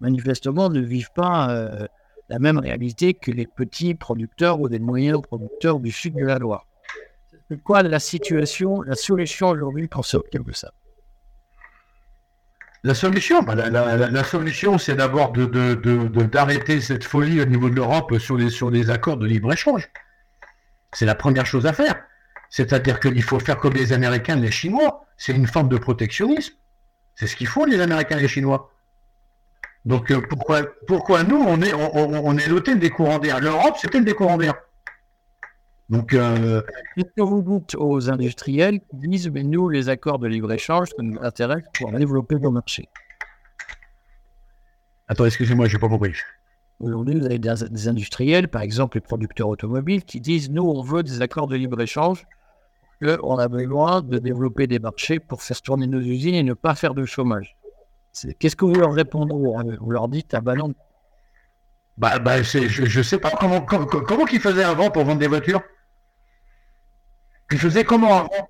[0.00, 1.86] manifestement, ne vivent pas euh,
[2.28, 6.38] la même réalité que les petits producteurs ou des moyens producteurs du sud de la
[6.38, 6.66] Loire.
[7.50, 10.72] C'est quoi la situation, la solution aujourd'hui pour sortir de ça
[12.84, 18.16] la solution, bah, la, solution, c'est d'abord d'arrêter de, cette folie au niveau de l'Europe
[18.18, 19.90] sur les, sur les accords de libre-échange.
[20.92, 22.02] C'est la première chose à faire.
[22.50, 25.04] C'est-à-dire qu'il faut faire comme les Américains et les Chinois.
[25.16, 26.54] C'est une forme de protectionnisme.
[27.14, 28.72] C'est ce qu'ils font, les Américains et les Chinois.
[29.84, 33.40] Donc euh, pourquoi, pourquoi nous, on est, on, est l'hôtel des courants d'air?
[33.40, 34.54] L'Europe, c'était le courants d'air.
[35.88, 36.60] Donc, euh...
[36.94, 41.02] qu'est-ce que vous dites aux industriels qui disent, mais nous, les accords de libre-échange, ça
[41.02, 42.88] nous intéresse pour développer nos marchés?
[45.08, 46.12] Attends, excusez-moi, je n'ai pas compris.
[46.80, 51.02] Aujourd'hui, vous avez des, industriels, par exemple les producteurs automobiles, qui disent nous, on veut
[51.02, 52.24] des accords de libre-échange,
[53.02, 56.76] qu'on a besoin de développer des marchés pour faire tourner nos usines et ne pas
[56.76, 57.56] faire de chômage.
[58.38, 59.34] Qu'est-ce que vous leur répondez?
[59.80, 60.72] Vous leur dites ah bah non.
[61.96, 65.26] Bah, bah je ne sais pas comment, comment, comment ils faisaient avant pour vendre des
[65.26, 65.62] voitures.
[67.50, 68.48] Ils faisaient comment avant?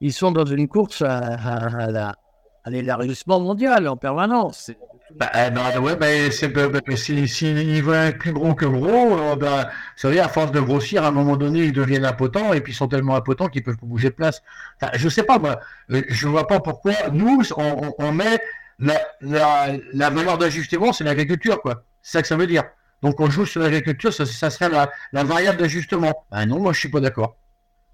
[0.00, 2.14] Ils sont dans une course à,
[2.64, 4.70] à l'élargissement mondial en permanence.
[5.22, 6.52] Euh, non, ouais, mais c'est,
[6.96, 10.58] s'ils si, veulent plus gros que gros, euh, bah, ça veut dire, à force de
[10.58, 13.62] grossir, à un moment donné, ils deviennent impotents, et puis ils sont tellement impotents qu'ils
[13.62, 14.42] peuvent bouger de place.
[14.80, 15.60] Enfin, je sais pas, moi,
[15.92, 18.40] euh, je vois pas pourquoi nous, on, on met
[18.80, 21.84] la, la, la valeur d'ajustement, c'est l'agriculture, quoi.
[22.02, 22.64] C'est ça que ça veut dire.
[23.02, 26.26] Donc, on joue sur l'agriculture, ça, ça serait la, la variable d'ajustement.
[26.32, 27.36] Ah non, moi, je suis pas d'accord.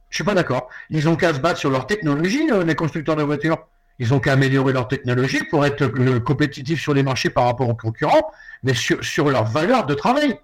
[0.09, 0.69] Je suis pas d'accord.
[0.89, 3.59] Ils ont qu'à se battre sur leur technologie, les constructeurs de voitures.
[4.01, 5.87] Ils ont qu'à améliorer leur technologie pour être
[6.21, 8.33] compétitifs sur les marchés par rapport aux concurrents,
[8.63, 10.41] mais sur, leur valeur de travail,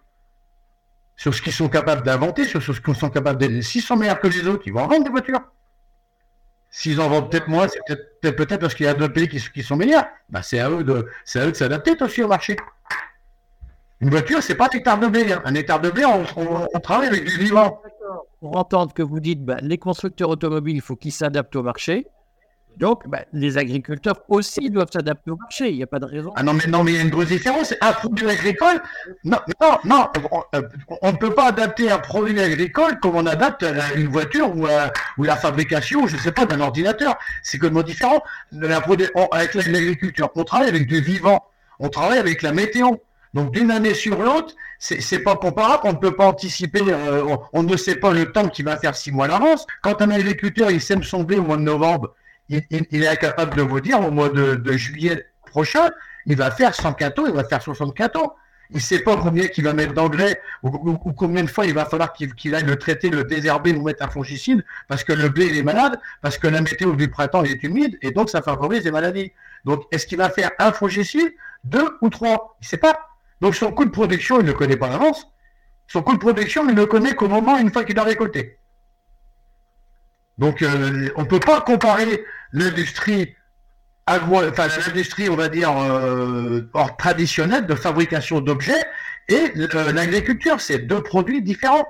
[1.16, 3.62] sur ce qu'ils sont capables d'inventer, sur ce qu'ils sont capables d'aider.
[3.62, 5.40] S'ils sont meilleurs que les autres, ils vont en vendre des voitures.
[6.71, 7.81] S'ils en vendent peut-être moins, c'est
[8.21, 10.05] peut-être parce qu'il y a d'autres pays qui, sont meilleurs.
[10.29, 12.59] Bah, c'est à eux de, s'adapter aussi au marché.
[14.01, 15.33] Une voiture, c'est pas un hectare de blé.
[15.33, 15.40] Hein.
[15.47, 17.81] Un hectare de blé, on, travaille avec du vivant.
[18.40, 22.07] Pour entendre que vous dites, bah, les constructeurs automobiles, il faut qu'ils s'adaptent au marché.
[22.77, 25.71] Donc, bah, les agriculteurs aussi doivent s'adapter au marché.
[25.71, 26.33] Il n'y a pas de raison.
[26.37, 27.75] Ah non, mais non, mais il y a une grosse différence.
[27.81, 28.83] Un produit agricole,
[29.25, 30.09] non, non, non,
[30.55, 30.62] euh,
[31.03, 33.65] on ne peut pas adapter un produit agricole comme on adapte
[33.97, 34.67] une voiture ou,
[35.19, 37.17] ou la fabrication, je ne sais pas, d'un ordinateur.
[37.43, 38.23] C'est complètement différent.
[38.53, 38.79] La,
[39.33, 41.45] avec l'agriculture, on travaille avec du vivant.
[41.79, 42.97] On travaille avec la météo.
[43.35, 45.83] Donc d'une année sur l'autre, c'est pas comparable.
[45.85, 46.81] On ne peut pas anticiper.
[46.89, 49.67] Euh, on, ne sait pas le temps qui va faire six mois à l'avance.
[49.83, 52.15] Quand un agriculteur il sème son blé au mois de novembre,
[52.48, 55.90] il, est incapable de vous dire au mois de, juillet prochain,
[56.26, 58.32] il va faire 100 cantos, il va faire 60 cantos.
[58.70, 61.85] Il ne sait pas combien il va mettre d'engrais ou, combien de fois il va
[61.85, 65.56] falloir qu'il aille le traiter, le désherber, ou mettre un fongicide parce que le blé
[65.56, 68.90] est malade, parce que la météo du printemps est humide et donc ça favorise les
[68.90, 69.32] maladies.
[69.64, 71.32] Donc est-ce qu'il va faire un fongicide,
[71.62, 72.56] deux ou trois?
[72.61, 72.98] Il ne sait pas.
[73.40, 75.28] Donc son coût de production, il ne le connaît pas d'avance.
[75.87, 78.59] Son coût de production, il ne le connaît qu'au moment une fois qu'il a récolté.
[80.38, 83.35] Donc, euh, on ne peut pas comparer l'industrie
[84.09, 88.85] enfin l'industrie, on va dire, euh, traditionnelle de fabrication d'objets
[89.29, 90.61] et euh, l'agriculture.
[90.61, 91.85] C'est deux produits différents.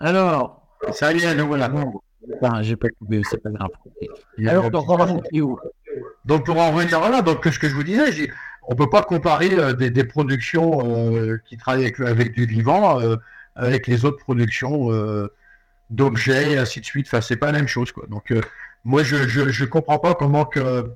[0.00, 1.70] Alors, ça vient, nous voilà.
[2.40, 3.70] Enfin, j'ai pas trouvé, c'est pas grave.
[4.46, 5.58] Alors, donc, on va où?
[6.24, 8.30] Donc, pour en revenir là, donc, ce que je vous disais,
[8.68, 10.78] on ne peut pas comparer des, productions
[11.44, 13.00] qui travaillent avec, avec du vivant
[13.54, 14.88] avec les autres productions
[15.92, 17.06] d'objets, et ainsi de suite.
[17.06, 18.06] Enfin, c'est pas la même chose, quoi.
[18.08, 18.40] Donc, euh,
[18.84, 20.90] moi, je, je, comprends pas comment que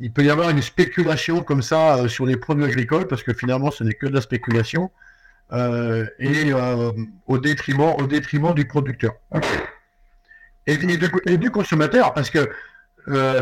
[0.00, 3.32] il peut y avoir une spéculation comme ça euh, sur les produits agricoles, parce que
[3.32, 4.90] finalement, ce n'est que de la spéculation,
[5.52, 6.52] euh, et
[7.26, 9.14] au détriment, au détriment du producteur.
[10.66, 12.48] Et, du consommateur, parce que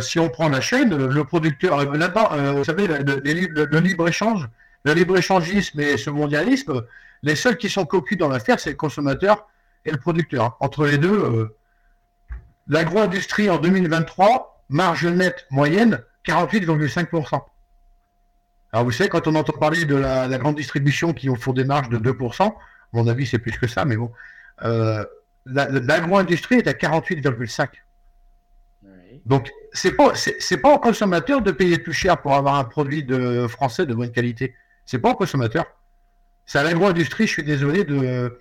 [0.00, 4.48] si on prend la chaîne, le producteur, là-bas, vous savez, le, libre-échange,
[4.84, 6.82] le libre-échangisme et ce mondialisme,
[7.22, 9.46] les seuls qui sont cocus dans l'affaire, c'est le consommateur
[9.84, 10.56] et le producteur.
[10.60, 11.56] Entre les deux, euh,
[12.68, 17.42] l'agro-industrie en 2023, marge nette moyenne, 48,5%.
[18.72, 21.88] Alors vous savez, quand on entend parler de la, grande distribution qui font des marges
[21.88, 22.54] de 2%, à
[22.92, 24.12] mon avis c'est plus que ça, mais bon,
[24.62, 25.04] euh,
[25.46, 27.68] l'agro-industrie est à 48,5%.
[29.26, 33.04] Donc c'est pas c'est pas au consommateur de payer plus cher pour avoir un produit
[33.04, 34.54] de français de bonne qualité.
[34.86, 35.66] C'est pas au consommateur.
[36.46, 38.40] C'est à l'agro-industrie, je suis désolé de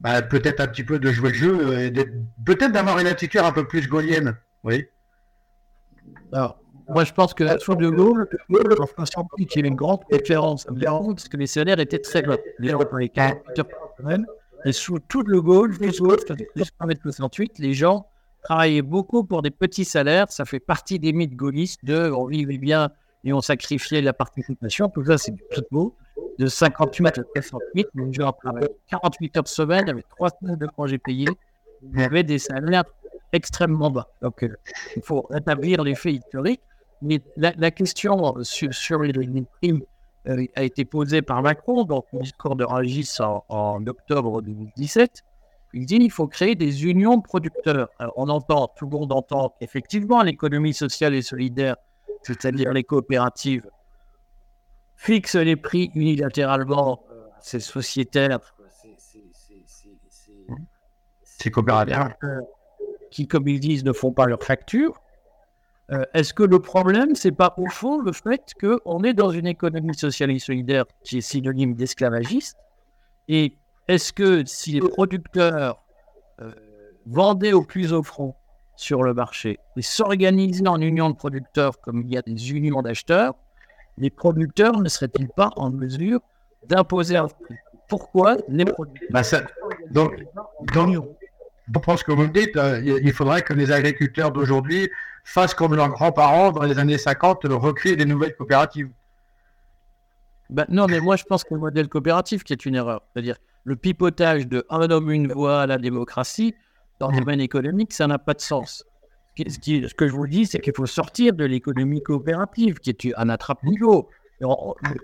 [0.00, 1.92] bah, peut-être un petit peu de jouer le jeu,
[2.44, 4.36] peut-être d'avoir une attitude un peu plus gaulienne.
[4.64, 4.86] Oui.
[6.32, 8.28] Alors, moi, je pense que la sous de Gaulle,
[8.78, 12.38] en France, il y a une grande préférence parce que les salaires étaient très bas.
[12.58, 12.72] Les
[14.64, 18.06] et sous tout le Gaulle, jusqu'en 68, les gens
[18.42, 20.30] travaillaient beaucoup pour des petits salaires.
[20.30, 22.90] Ça fait partie des mythes gaullistes de on vivait bien
[23.28, 24.88] et on sacrifiait la participation.
[24.88, 25.94] Tout ça, c'est du tout beau.
[26.38, 30.98] De 58 à 68, les gens travaillaient 48 heures semaine, avec 3 semaines de congés
[30.98, 31.28] payés.
[31.82, 32.84] Il y avait des salaires
[33.32, 34.08] extrêmement bas.
[34.22, 34.56] Donc, euh,
[34.96, 36.62] il faut rétablir les faits historiques.
[37.02, 39.12] Mais la, question sur, les,
[39.60, 39.82] primes
[40.26, 45.22] euh, a été posée par Macron dans le discours de Rangis en, octobre 2017.
[45.74, 47.90] Il dit qu'il faut créer des unions producteurs.
[48.16, 51.76] on entend, tout le monde entend qu'effectivement l'économie sociale et solidaire,
[52.22, 53.68] c'est-à-dire les coopératives,
[54.96, 57.02] fixe les prix unilatéralement
[57.40, 58.54] ces sociétaires,
[61.22, 62.14] ces coopérateurs.
[63.10, 65.00] Qui, comme ils disent, ne font pas leurs factures.
[65.90, 69.46] Euh, est-ce que le problème, c'est pas au fond le fait qu'on est dans une
[69.46, 72.58] économie sociale et solidaire qui est synonyme d'esclavagiste?
[73.28, 75.82] Et est-ce que si les producteurs
[76.40, 76.52] euh,
[77.06, 78.38] vendaient au plus offrant
[78.78, 82.80] sur le marché et s'organisaient en union de producteurs comme il y a des unions
[82.80, 83.34] d'acheteurs,
[83.98, 86.20] les producteurs ne seraient-ils pas en mesure
[86.68, 87.56] d'imposer un prix?
[87.88, 89.22] Pourquoi les producteurs bah
[89.90, 90.14] donc,
[90.86, 94.88] je pense que vous me dites, euh, il faudrait que les agriculteurs d'aujourd'hui
[95.24, 98.90] fassent comme leurs grands-parents dans les années 50, recréer des nouvelles coopératives.
[100.50, 103.02] Ben, non, mais moi je pense que le modèle coopératif qui est une erreur.
[103.12, 106.54] C'est-à-dire le pipotage de un homme, une voix à la démocratie
[106.98, 108.84] dans le domaine économique, ça n'a pas de sens.
[109.36, 112.90] Ce, qui, ce que je vous dis, c'est qu'il faut sortir de l'économie coopérative, qui
[112.90, 114.08] est un attrape-niveau.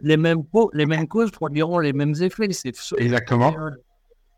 [0.02, 2.50] Les mêmes, les mêmes causes produiront les mêmes effets.
[2.52, 3.54] C'est Exactement.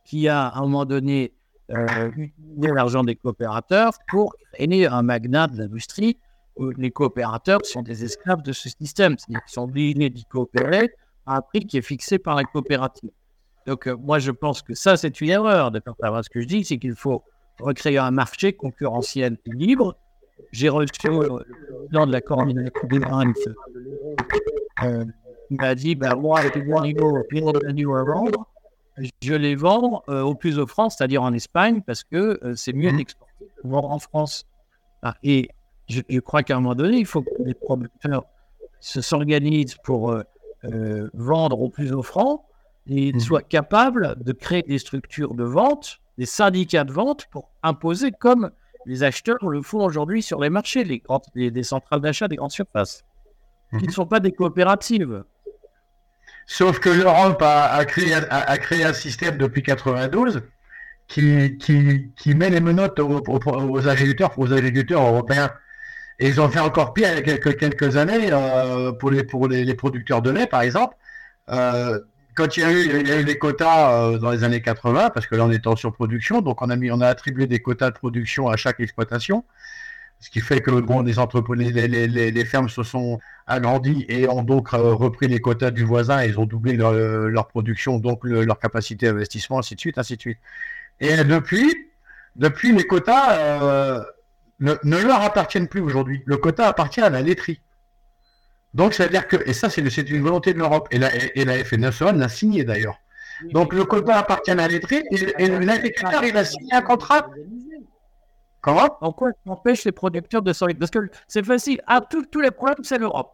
[0.05, 1.33] Qui a, à un moment donné,
[1.73, 2.11] euh,
[2.59, 6.19] l'argent des coopérateurs pour créer un magnat de l'industrie
[6.57, 9.17] où les coopérateurs sont des esclaves de ce système.
[9.17, 10.91] Qu'ils sont obligés d'y coopérer
[11.27, 13.11] à un prix qui est fixé par la coopérative.
[13.67, 15.71] Donc, euh, moi, je pense que ça, c'est une erreur.
[15.71, 17.23] De ce que je dis, c'est qu'il faut
[17.61, 19.97] recréer un marché concurrentiel libre.
[20.53, 21.45] J'ai reçu le
[21.79, 23.01] président de la coordination des
[24.83, 25.05] euh,
[25.51, 27.23] il m'a dit ben, moi, avec mon niveau,
[27.73, 28.47] niveau à vendre,
[29.21, 32.93] je les vends euh, au plus offrant, c'est-à-dire en Espagne, parce que euh, c'est mieux
[32.93, 32.97] mmh.
[32.97, 34.47] d'exporter que vendre en France.
[35.03, 35.51] Ah, et
[35.89, 38.25] je, crois qu'à un moment donné, il faut que les producteurs
[38.81, 42.47] se s'organisent pour euh, vendre au plus offrant
[42.87, 43.21] et mmh.
[43.21, 48.51] soient capables de créer des structures de vente, des syndicats de vente pour imposer comme
[48.87, 52.53] les acheteurs le font aujourd'hui sur les marchés, les, grandes, les, centrales d'achat des grandes
[52.53, 53.05] surfaces,
[53.71, 53.87] qui mmh.
[53.87, 55.25] ne sont pas des coopératives.
[56.47, 60.43] Sauf que l'Europe a, créé, un système depuis 92
[61.09, 65.51] qui, qui, met les menottes aux, agriculteurs, aux agriculteurs européens.
[66.19, 69.49] Et ils ont fait encore pire il y a quelques, années euh, pour, les, pour
[69.49, 70.97] les, producteurs de lait, par exemple.
[71.51, 71.99] Euh,
[72.37, 75.35] quand il y a eu, il les quotas euh, dans les années 80, parce que
[75.35, 77.97] là on était en surproduction, donc on a mis, on a attribué des quotas de
[77.97, 79.45] production à chaque exploitation
[80.21, 84.73] ce qui fait que bon, les, entreprises, les, fermes se sont agrandies et ont donc
[84.73, 88.59] euh, repris les quotas du voisin et ils ont doublé leur, euh, production, donc leur
[88.59, 90.39] capacité d'investissement, ainsi de suite, ainsi de suite.
[91.01, 91.75] Et depuis,
[92.35, 94.03] depuis les quotas euh,
[94.61, 96.23] ne, leur appartiennent plus aujourd'hui.
[96.25, 97.61] Le quota appartient à la laiterie.
[98.77, 102.13] Donc, c'est-à-dire que, et ça, c'est une volonté de l'Europe, et la, et la FNSEA
[102.13, 102.99] l'a signé d'ailleurs.
[103.53, 107.27] Donc, le quota appartient à laiterie, et, et l'agriculteur, il a signé un contrat
[108.61, 108.99] Comment?
[109.01, 110.77] En quoi ça empêche les producteurs de sortir?
[110.79, 111.81] Parce que c'est facile.
[111.87, 113.33] Ah, tous les problèmes, c'est l'Europe.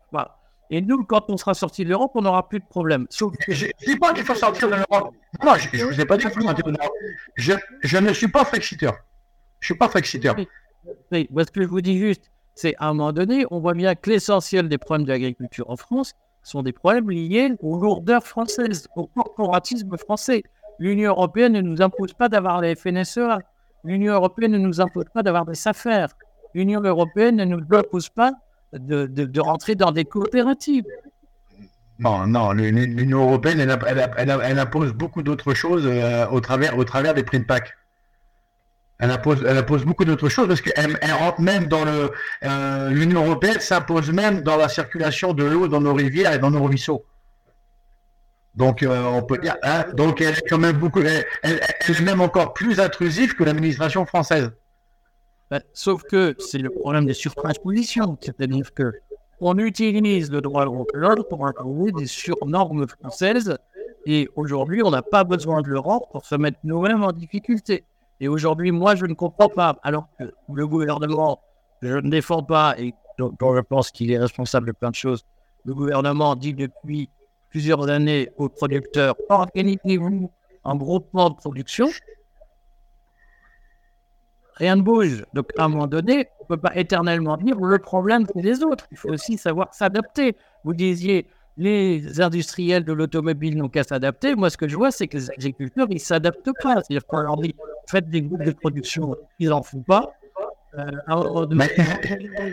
[0.71, 3.07] Et nous, quand on sera sorti de l'Europe, on n'aura plus de problèmes.
[3.11, 5.15] Je ne dis pas qu'il faut sortir de l'Europe.
[5.43, 6.93] Non, je ne vous ai pas dit qu'il faut sortir de l'Europe.
[7.37, 8.93] Je, ne suis pas flexiteur.
[9.61, 10.37] Je ne suis pas flexiteur.
[11.11, 13.95] Oui, ce que je vous dis juste, c'est à un moment donné, on voit bien
[13.95, 16.13] que l'essentiel des problèmes de l'agriculture en France
[16.43, 20.43] sont des problèmes liés aux lourdeurs françaises, au corporatisme français.
[20.79, 23.39] L'Union européenne ne nous impose pas d'avoir les FNSEA.
[23.85, 26.09] L'Union européenne ne nous impose pas d'avoir des affaires.
[26.55, 28.33] L'Union européenne ne nous impose pas
[28.73, 30.85] de, rentrer dans des coopératives.
[31.99, 37.23] Non, non, l'Union européenne, elle, impose beaucoup d'autres choses euh, au, travers, au travers des
[37.23, 37.75] prix de PAC.
[39.03, 42.13] Elle impose, elle impose beaucoup d'autres choses parce qu'elle rentre même dans le.
[42.45, 46.53] Euh, L'Union européenne s'impose même dans la circulation de l'eau dans nos rivières et dans
[46.53, 47.05] nos ruisseaux.
[48.55, 49.57] Donc, euh, on peut dire.
[49.65, 51.01] Hein, donc, elle est quand même beaucoup.
[51.01, 54.53] Elle, est même encore plus intrusive que l'administration française.
[55.51, 58.17] Ben, sauf que c'est le problème des surtranspositions.
[58.21, 58.93] C'est-à-dire que
[59.41, 63.59] on utilise le droit européen pour imposer des surnormes françaises.
[64.07, 67.85] Et aujourd'hui, on n'a pas besoin de l'Europe pour se mettre nous-mêmes en difficulté.
[68.23, 69.77] Et aujourd'hui, moi, je ne comprends pas.
[69.83, 71.43] Alors que le gouvernement,
[71.83, 75.27] je ne défends pas, et dont, je pense qu'il est responsable de plein de choses,
[75.65, 77.11] le gouvernement dit depuis
[77.51, 80.31] plusieurs années aux producteurs organisez-vous
[80.65, 81.89] un groupement de production
[84.55, 85.25] rien ne bouge.
[85.35, 88.63] Donc, à un moment donné, on ne peut pas éternellement dire le problème, c'est les
[88.63, 88.87] autres.
[88.93, 90.37] Il faut aussi savoir s'adapter.
[90.63, 94.35] Vous disiez, les industriels de l'automobile n'ont qu'à s'adapter.
[94.35, 96.77] Moi, ce que je vois, c'est que les agriculteurs, ils ne s'adaptent pas.
[96.77, 97.55] C'est-à-dire qu'on leur dit,
[97.89, 100.15] faites des groupes de production, ils n'en font pas.
[100.79, 100.91] Euh,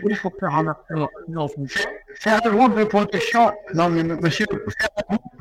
[0.09, 0.75] il faut faire un
[2.15, 4.45] Faire un groupe de production, non mais monsieur,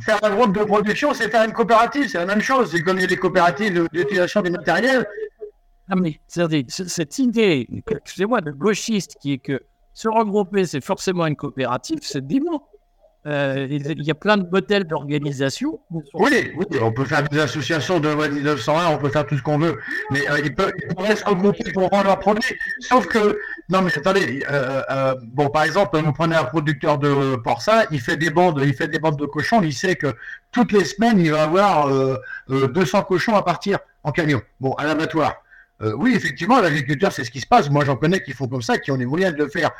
[0.01, 2.71] faire, un groupe de production, c'est faire une coopérative, c'est la même chose.
[2.71, 5.05] C'est comme il y a des coopératives d'utilisation des matériels,
[5.90, 9.62] ah, mais cette idée, excusez-moi, de gauchiste qui est que
[9.94, 12.68] se regrouper, c'est forcément une coopérative, c'est dément.
[13.26, 15.81] Euh, il y a plein de modèles d'organisation.
[15.90, 19.59] Oui, oui, on peut faire des associations de 1901, on peut faire tout ce qu'on
[19.59, 19.76] veut,
[20.11, 22.54] mais euh, ils, peuvent, pourraient se regrouper pour vendre leurs produits.
[22.78, 27.83] Sauf que, non mais attendez, euh, bon par exemple, vous prenez un producteur de porcin,
[27.90, 30.14] il fait des bandes, il fait des bandes de cochons, il sait que
[30.52, 31.90] toutes les semaines il va avoir
[32.48, 35.42] 200 cochons à partir en camion, bon à l'abattoir.
[35.81, 37.70] Oui, effectivement, l'agriculteur, c'est ce qui se passe.
[37.70, 39.70] Moi, j'en connais qui font comme ça, qui ont les moyens de le faire.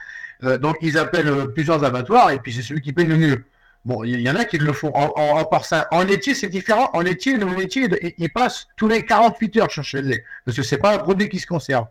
[0.45, 3.45] Euh, donc, ils appellent euh, plusieurs abattoirs et puis c'est celui qui paye le mieux.
[3.85, 5.51] Bon, il y, en a qui le font en, en, en
[5.93, 6.91] En laitier, c'est différent.
[6.93, 10.63] En laitier, le laitier, il, passe tous les 48 heures chercher le lait parce que
[10.63, 11.87] c'est pas un produit qui se conserve.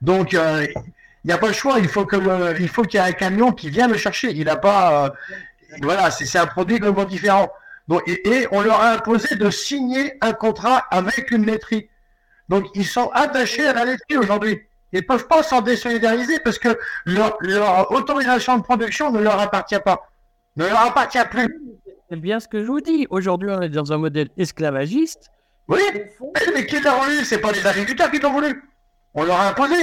[0.00, 0.68] Donc, il
[1.24, 1.78] n'y a pas le choix.
[1.78, 4.32] Il faut que il faut qu'il y ait un camion qui vienne le chercher.
[4.32, 5.12] Il n'a pas.
[5.82, 7.50] voilà, c'est un produit complètement différent.
[7.86, 11.88] Donc, et, et on leur a imposé de signer un contrat avec une laiterie.
[12.48, 14.67] Donc, ils sont attachés à la laiterie aujourd'hui.
[14.92, 17.36] Ils ne peuvent pas s'en désolidariser parce que leur,
[17.92, 20.08] autorisation de production ne leur appartient pas,
[20.56, 21.48] ne leur appartient plus.
[22.10, 23.06] C'est bien ce que je vous dis.
[23.10, 25.30] Aujourd'hui, on est dans un modèle esclavagiste.
[25.68, 25.80] Oui,
[26.54, 28.62] mais qui l'a voulu Ce pas les agriculteurs qui l'ont voulu.
[29.12, 29.76] On leur a imposé.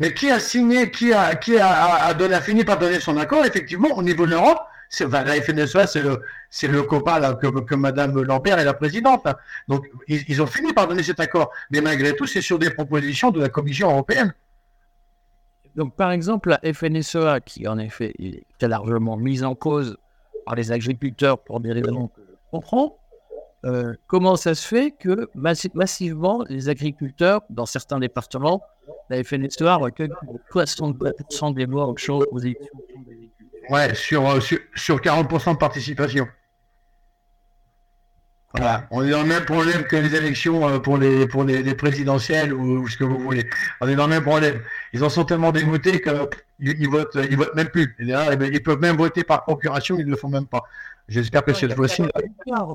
[0.00, 3.44] Mais qui a signé, qui a, qui a, donné, a fini par donner son accord,
[3.44, 7.74] effectivement, au niveau de l'Europe, c'est, la FNSEA, c'est le, c'est le copain que, que
[7.74, 9.26] Madame Lambert est la présidente.
[9.68, 11.50] Donc, ils, ont fini par donner cet accord.
[11.70, 14.34] Mais malgré tout, c'est sur des propositions de la Commission européenne.
[15.76, 19.96] Donc, par exemple, la FNSEA, qui en effet est largement mise en cause
[20.44, 22.96] par les agriculteurs pour des raisons que je comprends,
[23.66, 28.62] euh, comment ça se fait que massivement les agriculteurs, dans certains départements,
[29.08, 30.10] la FNSEA recueille
[30.50, 32.80] 60% des voix aux élections
[33.68, 36.26] Ouais, sur, euh, sur, sur 40% de participation.
[38.52, 41.74] Voilà, on est dans le même problème que les élections euh, pour les pour les,
[41.76, 43.48] présidentielles ou, ce que vous voulez.
[43.80, 44.60] On est dans le même problème.
[44.92, 46.26] Ils en sont tellement dégoûtés qu'ils
[46.58, 47.94] ils votent, ils votent même plus.
[48.00, 50.62] Ils peuvent même voter par procuration, ils ne le font même pas.
[51.06, 52.02] J'espère que cette fois-ci.
[52.50, 52.66] ah,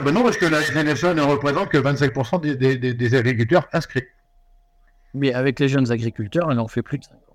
[0.00, 4.04] ben non, parce que la CNSE ne représente que 25% des, des, des, agriculteurs inscrits.
[5.14, 7.27] Mais avec les jeunes agriculteurs, on en fait plus de 50.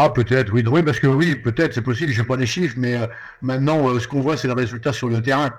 [0.00, 2.76] Ah, peut-être, oui, oui, parce que oui, peut-être, c'est possible, je n'ai pas les chiffres,
[2.78, 3.08] mais euh,
[3.42, 5.50] maintenant, euh, ce qu'on voit, c'est le résultat sur le terrain.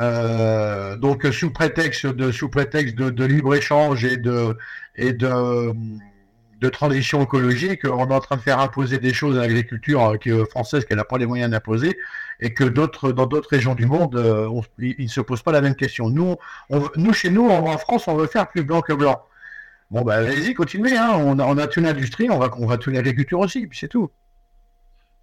[0.00, 4.56] Euh, donc, sous prétexte de, sous prétexte de, libre-échange et de,
[4.96, 5.72] et de,
[6.60, 10.16] de transition écologique, on est en train de faire imposer des choses à l'agriculture
[10.50, 11.96] française qu'elle n'a pas les moyens d'imposer,
[12.40, 14.16] et que d'autres, dans d'autres régions du monde,
[14.80, 16.10] ils ne se posent pas la même question.
[16.10, 16.34] Nous,
[16.96, 19.22] nous, chez nous, en France, on veut faire plus blanc que blanc.
[19.90, 20.96] Bon, bah, allez-y, continuez.
[20.96, 21.12] Hein.
[21.18, 23.88] On, a, on a toute l'industrie, on va, on va tuer l'agriculture aussi, puis c'est
[23.88, 24.10] tout.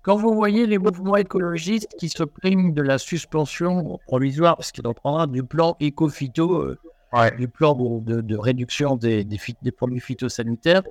[0.01, 4.85] Quand vous voyez les mouvements écologistes qui se priment de la suspension provisoire, parce qu'il
[4.85, 10.83] reprendra du plan éco-phyto, euh, du plan de, de réduction des, des, des, produits phytosanitaires,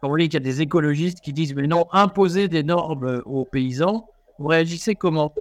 [0.00, 3.22] quand vous voyez qu'il y a des écologistes qui disent mais non, imposer des normes
[3.26, 5.34] aux paysans, vous réagissez comment?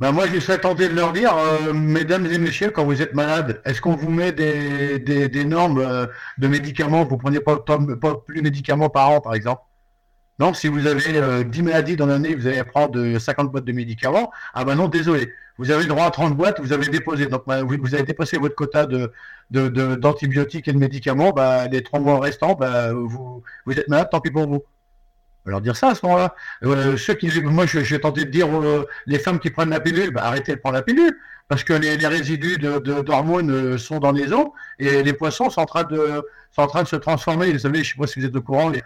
[0.00, 3.14] Ben moi, je serais tenté de leur dire, euh, mesdames et messieurs, quand vous êtes
[3.14, 6.06] malade, est-ce qu'on vous met des, des, normes euh,
[6.38, 7.04] de médicaments?
[7.04, 7.78] Vous prenez pas, pas,
[8.26, 9.62] plus de médicaments par an, par exemple
[10.40, 13.72] Non, si vous avez 10 euh, maladies dans l'année, vous allez prendre 50 boîtes de
[13.72, 14.32] médicaments.
[14.52, 15.32] Ah ben non, désolé.
[15.58, 17.26] Vous avez le droit à 30 boîtes, vous avez déposé.
[17.26, 19.12] Donc, ben, vous, avez dépassé votre quota de,
[19.50, 21.30] d'antibiotiques et de médicaments.
[21.30, 24.64] Ben, les 30 mois restants, ben, vous, vous êtes malade, tant pis pour vous.
[25.50, 26.34] Leur dire ça à ce moment-là.
[26.64, 29.80] Euh, ceux qui, moi, je, vais tenter de dire euh, les femmes qui prennent la
[29.80, 31.16] pilule, bah, arrêtez de prendre la pilule,
[31.48, 35.66] parce que les, résidus d'hormones de, sont dans les eaux et les poissons sont en
[35.66, 36.22] train de,
[36.52, 37.52] sont en train de se transformer.
[37.52, 38.82] Vous savez, je ne sais pas si vous êtes au courant, les,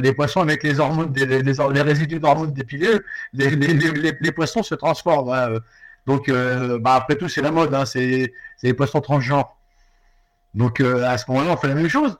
[0.00, 5.32] les, poissons avec les hormones, les, les résidus d'hormones des pilules, les, poissons se transforment.
[5.32, 5.58] Hein.
[6.06, 8.32] Donc, bah, après tout, c'est la mode, hein, c'est
[8.62, 9.56] les poissons transgenres.
[10.54, 12.18] Donc, à ce moment-là, on fait la même chose.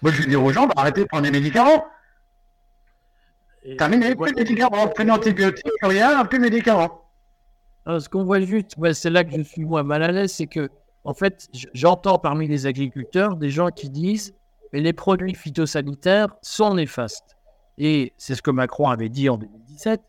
[0.00, 1.84] Moi, je vais dire aux gens, bah, arrêtez de prendre des médicaments.
[3.76, 7.02] Terminé, plus de médicaments, plus d'antibiotiques, plus rien, plus de médicaments.
[7.86, 10.70] ce qu'on voit juste, c'est là que je suis moins mal à l'aise, c'est que,
[11.04, 14.34] en fait, j'entends parmi les agriculteurs des gens qui disent
[14.72, 17.36] mais les produits phytosanitaires sont néfastes.
[17.78, 20.00] Et c'est ce que Macron avait dit en 2017.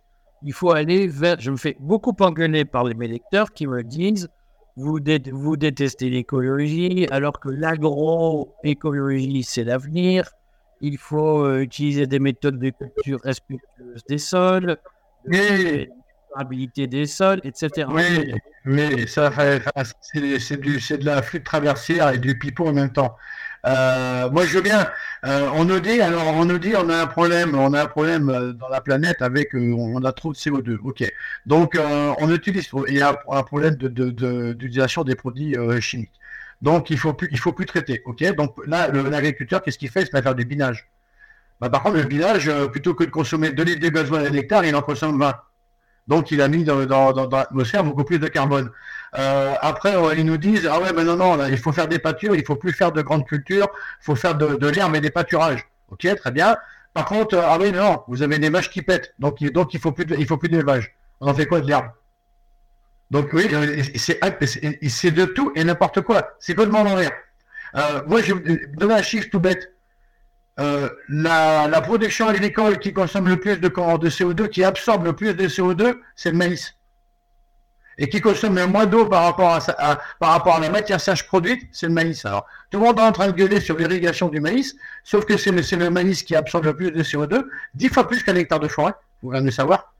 [0.43, 1.39] Il faut aller vers.
[1.39, 4.27] Je me fais beaucoup engueuler par les lecteurs qui me disent
[4.75, 4.99] vous,
[5.31, 10.31] vous détestez l'écologie, alors que l'agroécologie, c'est l'avenir.
[10.81, 14.77] Il faut euh, utiliser des méthodes de culture respectueuses des sols,
[15.25, 15.87] de
[16.85, 17.87] des sols, etc.
[17.91, 18.33] Oui,
[18.65, 19.31] mais ça,
[20.01, 23.15] c'est de la flûte traversière et du pipeau en même temps.
[23.65, 24.89] Euh, moi, je veux bien.
[25.25, 27.87] Euh, on nous dit, alors, on nous dit, on a un problème, on a un
[27.87, 30.77] problème euh, dans la planète avec, on a trop de CO2.
[30.83, 31.03] Ok.
[31.45, 31.77] Donc,
[32.19, 36.18] on utilise, il y a un problème d'utilisation de, des produits chimiques.
[36.61, 38.01] Donc, il faut plus, il faut plus traiter.
[38.05, 38.23] Ok?
[38.35, 40.01] Donc là, l'agriculteur, qu'est-ce qu'il fait?
[40.01, 40.89] Il se met à faire du binage.
[41.59, 44.65] Bah, par contre, le binage, plutôt que de consommer 2 litres de gasoil à l'hectare,
[44.65, 45.33] il en consomme 20.
[46.09, 46.79] Donc, il a mis dans,
[47.31, 48.71] l'atmosphère beaucoup plus de carbone.
[49.17, 52.35] Euh, après, ils nous disent Ah ouais, mais non, non, il faut faire des pâtures,
[52.35, 53.67] il faut plus faire de grandes cultures,
[54.01, 55.67] il faut faire de, l'herbe et des pâturages.
[55.89, 56.57] Ok, très bien.
[56.95, 59.91] Par contre, ah oui, non, vous avez des vaches qui pètent, donc, donc il faut
[59.91, 60.95] plus, il faut plus d'élevage.
[61.21, 61.85] On en fait quoi de l'herbe?
[63.11, 63.47] Donc oui,
[63.95, 66.35] c'est de tout et n'importe quoi.
[66.39, 67.11] C'est complètement l'envers.
[67.75, 69.73] Euh, moi, je vais donner un chiffre tout bête.
[70.59, 75.33] Euh, la, production agricole qui consomme le plus de, de CO2, qui absorbe le plus
[75.33, 76.75] de CO2, c'est le maïs.
[77.97, 81.25] Et qui consomme le moins d'eau par, rapport à, par rapport à la matière sèche
[81.25, 82.25] produite, c'est le maïs.
[82.25, 85.37] Alors, tout le monde est en train de gueuler sur l'irrigation du maïs, sauf que
[85.37, 88.67] c'est le, maïs qui absorbe le plus de CO2, dix fois plus qu'un hectare de
[88.67, 89.93] forêt, vous allez le savoir?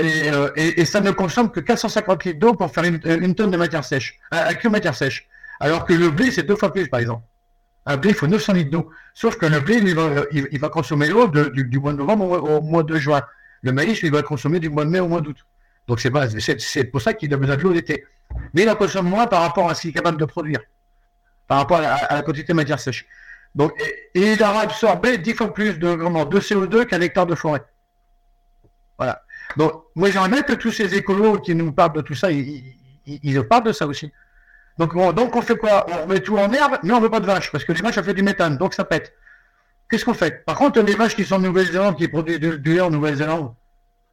[0.00, 3.84] Euh, et, ça ne consomme que 450 litres d'eau pour faire une, tonne de matière
[3.84, 5.28] sèche, euh, que matière sèche.
[5.58, 7.22] Alors que le blé, c'est deux fois plus, par exemple.
[7.86, 8.90] Un blé, il faut 900 litres d'eau.
[9.14, 9.76] Sauf que le blé,
[10.52, 13.22] il va, consommer l'eau du, mois de novembre au, mois de juin.
[13.62, 15.36] Le maïs, il va consommer du mois de mai au mois d'août.
[15.86, 18.04] Donc c'est pour ça qu'il a besoin de l'eau d'été.
[18.54, 20.60] Mais il en consomme moins par rapport à ce qu'il est capable de produire,
[21.48, 23.06] par rapport à, la quantité de matière sèche.
[23.54, 23.72] Donc,
[24.14, 27.62] et, il a absorbé 10 fois plus de, de CO2 qu'un hectare de forêt.
[28.96, 29.22] Voilà.
[29.56, 32.62] Donc, moi, j'aimerais que tous ces écolos qui nous parlent de tout ça, ils,
[33.06, 34.12] ils parlent de ça aussi.
[34.78, 35.86] Donc, on, fait quoi?
[36.02, 37.96] On met tout en herbe, mais on veut pas de vaches, parce que les vaches,
[37.96, 39.12] ça fait du méthane, donc ça pète.
[39.90, 40.44] Qu'est-ce qu'on fait?
[40.46, 43.52] Par contre, les vaches qui sont en Nouvelle-Zélande, qui produisent du, lait en Nouvelle-Zélande,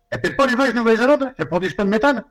[0.10, 2.24] elles pètent pas les vaches de Nouvelle-Zélande, elles produisent pas de méthane.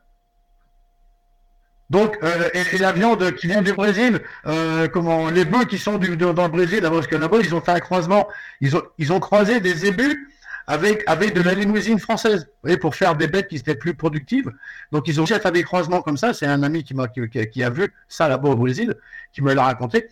[1.89, 5.97] Donc, euh, et, la viande qui vient du Brésil, euh, comment les bœufs qui sont
[5.97, 8.29] dans le Brésil, parce que là-bas, ils ont fait un croisement,
[8.61, 10.29] ils ont, ils ont croisé des zébus
[10.67, 14.51] avec, avec de la limousine française, vous pour faire des bêtes qui étaient plus productives.
[14.91, 16.35] Donc, ils ont fait des croisements comme ça.
[16.35, 18.95] C'est un ami qui, m'a, qui, a vu ça là-bas au Brésil,
[19.33, 20.09] qui me l'a raconté.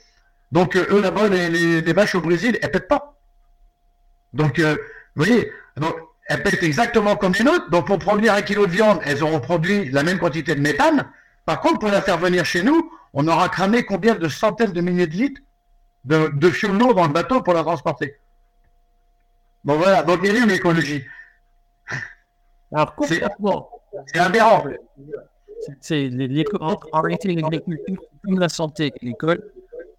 [0.53, 3.17] Donc, euh, eux, là-bas, les, vaches au Brésil, elles pètent pas.
[4.33, 4.77] Donc, euh,
[5.17, 5.97] vous voyez, donc,
[6.27, 7.69] elles pètent exactement comme les nôtres.
[7.71, 11.07] Donc, pour produire un kilo de viande, elles auront produit la même quantité de méthane.
[11.45, 14.81] Par contre, pour la faire venir chez nous, on aura cramé combien de centaines de
[14.81, 15.41] milliers de litres
[16.05, 18.19] de, de fuel lourd dans le bateau pour la transporter.
[19.65, 21.05] Bon voilà, donc il y a l'écologie.
[22.73, 23.71] Alors complètement.
[24.07, 24.65] C'est aberrant.
[25.81, 26.11] C'est
[26.93, 29.43] en réalité l'agriculture comme la santé l'école.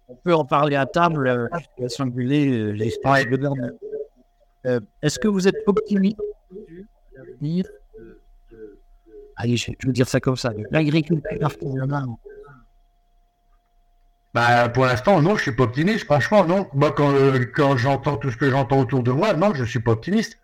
[0.08, 1.48] On peut en parler à table, euh,
[1.78, 2.94] la singulier, euh, les
[4.66, 6.20] euh, Est-ce que vous êtes optimiste?
[9.34, 10.52] Allez, je vais dire ça comme ça.
[10.70, 12.06] L'agriculture artisanale
[14.36, 16.04] bah, pour l'instant, non, je suis pas optimiste.
[16.04, 16.68] Franchement, non.
[16.74, 19.80] Moi, quand, euh, quand j'entends tout ce que j'entends autour de moi, non, je suis
[19.80, 20.36] pas optimiste.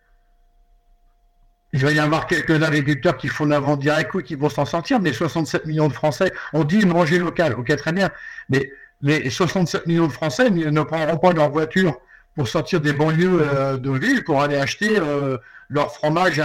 [1.74, 4.98] Il va y avoir quelques agriculteurs qui font l'avant direct ou qui vont s'en sortir,
[4.98, 8.08] mais 67 millions de Français, on dit manger local, ok, très bien.
[8.48, 8.70] Mais
[9.02, 11.98] les 67 millions de Français ne prendront pas leur voiture
[12.34, 15.36] pour sortir des banlieues euh, de ville pour aller acheter euh,
[15.68, 16.40] leur fromage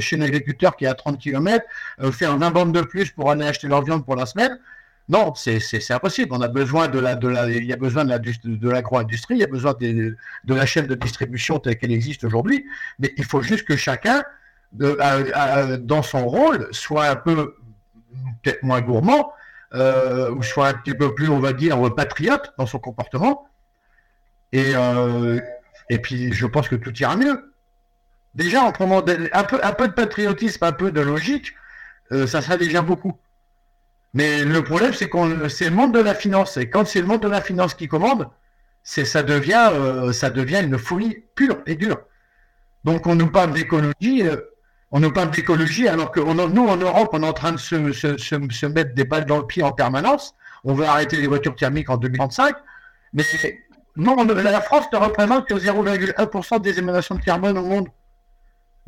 [0.00, 1.64] chez un agriculteur qui est à 30 km,
[2.10, 4.58] faire un bande de plus pour aller acheter leur viande pour la semaine.
[5.08, 6.34] Non, c'est impossible.
[6.34, 9.48] On a besoin de la, de il y a besoin de l'agro-industrie, il y a
[9.48, 12.66] besoin de, la chaîne de distribution telle qu'elle existe aujourd'hui.
[12.98, 14.22] Mais il faut juste que chacun,
[14.72, 17.54] dans son rôle, soit un peu
[18.42, 19.32] peut-être moins gourmand,
[19.74, 23.48] euh, ou soit un petit peu plus, on va dire, patriote dans son comportement.
[24.52, 25.40] Et, euh,
[25.88, 27.52] et puis, je pense que tout ira mieux.
[28.34, 31.54] Déjà, en prenant un, peu, un peu de patriotisme, un peu de logique,
[32.12, 33.18] euh, ça serait déjà beaucoup.
[34.14, 36.56] Mais le problème, c'est qu'on c'est le monde de la finance.
[36.56, 38.28] Et quand c'est le monde de la finance qui commande,
[38.82, 41.98] c'est ça devient euh, ça devient une folie pure et dure.
[42.84, 44.36] Donc on nous parle d'écologie, euh,
[44.90, 47.92] on nous parle d'écologie alors que nous en Europe on est en train de se,
[47.92, 50.34] se, se, mettre des balles dans le pied en permanence.
[50.64, 52.56] On veut arrêter les voitures thermiques en 2035,
[53.12, 53.24] mais
[53.96, 57.88] non, la France ne représente que 0,1% des émanations de carbone au monde.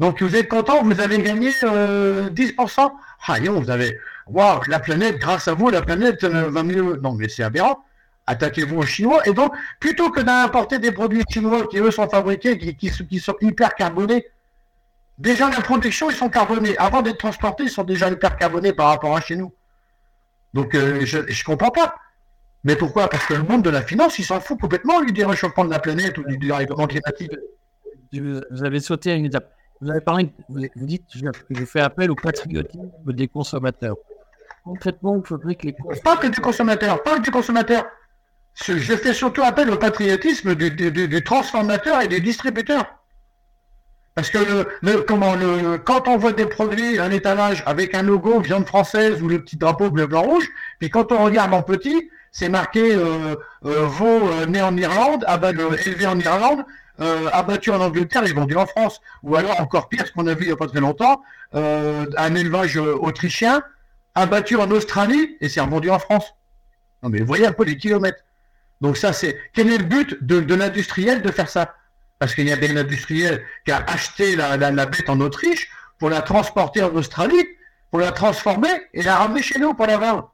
[0.00, 1.64] Donc vous êtes content, vous avez gagné 10%.
[1.64, 2.88] Euh,
[3.28, 3.96] ah non, vous avez,
[4.26, 6.98] waouh, la planète, grâce à vous, la planète va mieux.
[7.02, 7.84] Non, mais c'est aberrant
[8.30, 9.26] attaquez-vous aux Chinois.
[9.28, 13.74] Et donc, plutôt que d'importer des produits chinois qui, eux, sont fabriqués, qui, sont hyper
[13.74, 14.26] carbonés,
[15.18, 16.76] déjà, la protection, ils sont carbonés.
[16.78, 19.52] Avant d'être transportés, ils sont déjà hyper carbonés par rapport à chez nous.
[20.54, 21.96] Donc, euh, je ne comprends pas.
[22.64, 23.08] Mais pourquoi?
[23.08, 25.70] Parce que le monde de la finance, il s'en fout complètement, lui, du réchauffement de
[25.70, 27.32] la planète ou du dérèglement climatique.
[28.12, 29.50] Vous avez sauté à une étape.
[29.80, 33.96] Vous avez parlé, vous dites, je fais appel au patriotisme des consommateurs.
[34.62, 37.86] Concrètement, il faudrait que les Pas que du consommateur, pas que du consommateur
[38.54, 42.84] je fais surtout appel au patriotisme du, transformateur et des distributeurs.
[44.14, 48.40] Parce que le, comment, le, quand on voit des produits, un étalage avec un logo
[48.40, 52.10] viande française ou le petit drapeau bleu, blanc, rouge, puis quand on regarde en petit,
[52.32, 55.24] c'est marqué euh, euh, veau euh, né en Irlande,
[55.86, 56.64] élevé en Irlande,
[57.32, 59.00] abattu en Angleterre et vendu en France.
[59.22, 61.22] Ou alors encore pire, ce qu'on a vu il n'y a pas très longtemps,
[61.52, 63.62] un élevage autrichien,
[64.14, 66.34] abattu en Australie et c'est revendu en France.
[67.02, 68.22] Non mais vous voyez un peu les kilomètres.
[68.80, 71.74] Donc ça, c'est quel est le but de, l'industriel de faire ça?
[72.18, 76.22] Parce qu'il y a bien industriel qui a acheté la, bête en Autriche pour la
[76.22, 77.46] transporter en Australie,
[77.90, 80.32] pour la transformer et la ramener chez nous pour la vendre.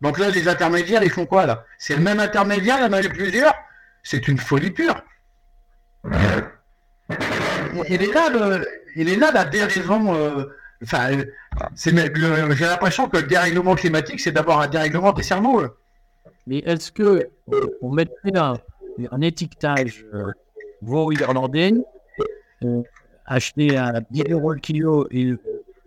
[0.00, 1.64] Donc là, les intermédiaires, ils font quoi là?
[1.78, 3.54] C'est le même intermédiaire, il y en a plusieurs.
[4.02, 5.02] C'est une folie pure.
[7.88, 8.60] Il est là,
[8.96, 10.14] il est là la déraison.
[10.14, 10.44] Euh,
[11.74, 15.62] j'ai l'impression que le dérèglement climatique, c'est d'abord un dérèglement des cerveaux.
[16.46, 17.28] Mais est-ce que
[17.82, 20.32] on mettrait un, étiquetage euh,
[21.12, 21.72] irlandais
[22.64, 22.82] euh,
[23.26, 25.38] acheté à 10 euros le kilo et le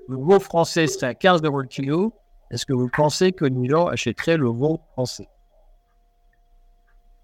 [0.08, 2.14] veau français c'est à 15 euros le kilo
[2.52, 5.28] Est-ce que vous pensez que nous gens achèteraient le veau français?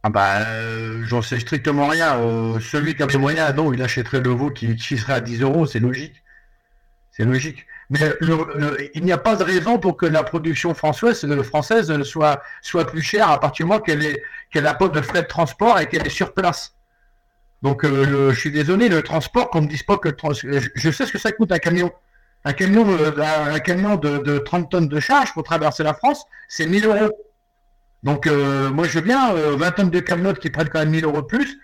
[0.04, 2.14] Ah bah, euh, j'en sais strictement rien.
[2.60, 5.42] celui qui a les moyens, non, il achèterait le veau qui, qui serait à 10
[5.42, 6.24] euros, c'est logique.
[7.12, 7.66] C'est logique.
[7.90, 8.00] Mais
[8.96, 12.86] il n'y a pas de raison pour que la production française, euh, française soit, soit
[12.86, 14.20] plus chère à partir du moment qu'elle
[14.52, 16.76] qu'elle apporte de frais de transport et qu'elle est sur place.
[17.62, 20.10] Donc, euh, je suis désolé, le transport, qu'on ne dise pas que
[20.76, 21.92] je sais ce que ça coûte un camion.
[22.46, 26.68] Un camion, euh, un camion de, 30 tonnes de charge pour traverser la France, c'est
[26.68, 27.12] 1000 euros.
[28.04, 31.22] Donc, moi, je veux bien 20 tonnes de camions qui prennent quand même 1000 euros
[31.22, 31.60] de plus.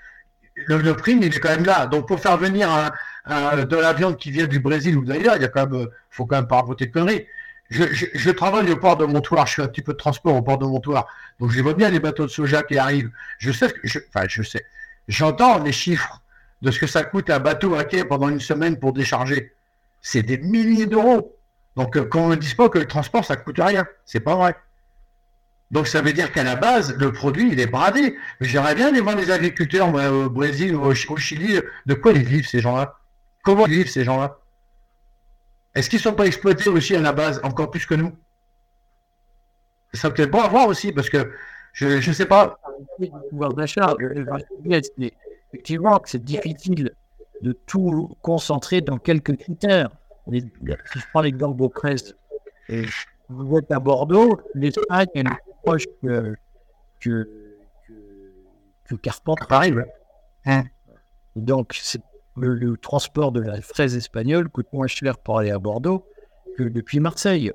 [0.55, 1.87] Le, le prix, il est quand même là.
[1.87, 2.91] Donc, pour faire venir un,
[3.29, 5.81] euh, de la viande qui vient du Brésil ou d'ailleurs, il y a quand même,
[5.83, 7.25] euh, faut quand même pas raconter de conneries.
[7.69, 10.57] Je, travaille au port de Montoir, je fais un petit peu de transport au port
[10.57, 11.07] de Montoir,
[11.39, 13.09] donc je vois bien les bateaux de soja qui arrivent.
[13.39, 14.63] Je sais, que je, enfin je sais,
[15.07, 16.21] j'entends les chiffres
[16.61, 19.53] de ce que ça coûte un bateau à quai pendant une semaine pour décharger.
[20.01, 21.35] C'est des milliers d'euros.
[21.77, 24.35] Donc euh, quand on ne dit pas que le transport ça coûte rien, c'est pas
[24.35, 24.55] vrai.
[25.73, 28.15] Donc ça veut dire qu'à la base, le produit, il est bradé.
[28.39, 32.47] J'aimerais bien aller voir les agriculteurs au Brésil, au, au Chili, de quoi ils vivent
[32.47, 32.95] ces gens-là?
[33.43, 34.37] Comment vivent ces gens-là?
[35.73, 38.15] Est-ce qu'ils ne sont pas exploités aussi à la base, encore plus que nous?
[39.93, 41.33] Ça peut être bon à voir aussi, parce que
[41.73, 42.59] je ne sais pas.
[45.49, 46.91] effectivement, c'est difficile
[47.41, 49.89] de tout concentrer dans quelques critères.
[50.31, 50.51] Si
[50.99, 52.13] je prends l'exemple Beaupresse,
[53.29, 55.23] vous êtes à Bordeaux, l'Espagne
[55.63, 56.35] proche que,
[56.99, 57.27] que,
[58.85, 59.45] que, Carpenter.
[59.47, 59.75] Pareil,
[60.45, 60.63] hein.
[61.35, 62.01] Donc, c'est
[62.35, 66.05] le, transport de la fraise espagnole coûte moins cher pour aller à Bordeaux
[66.57, 67.51] que depuis Marseille.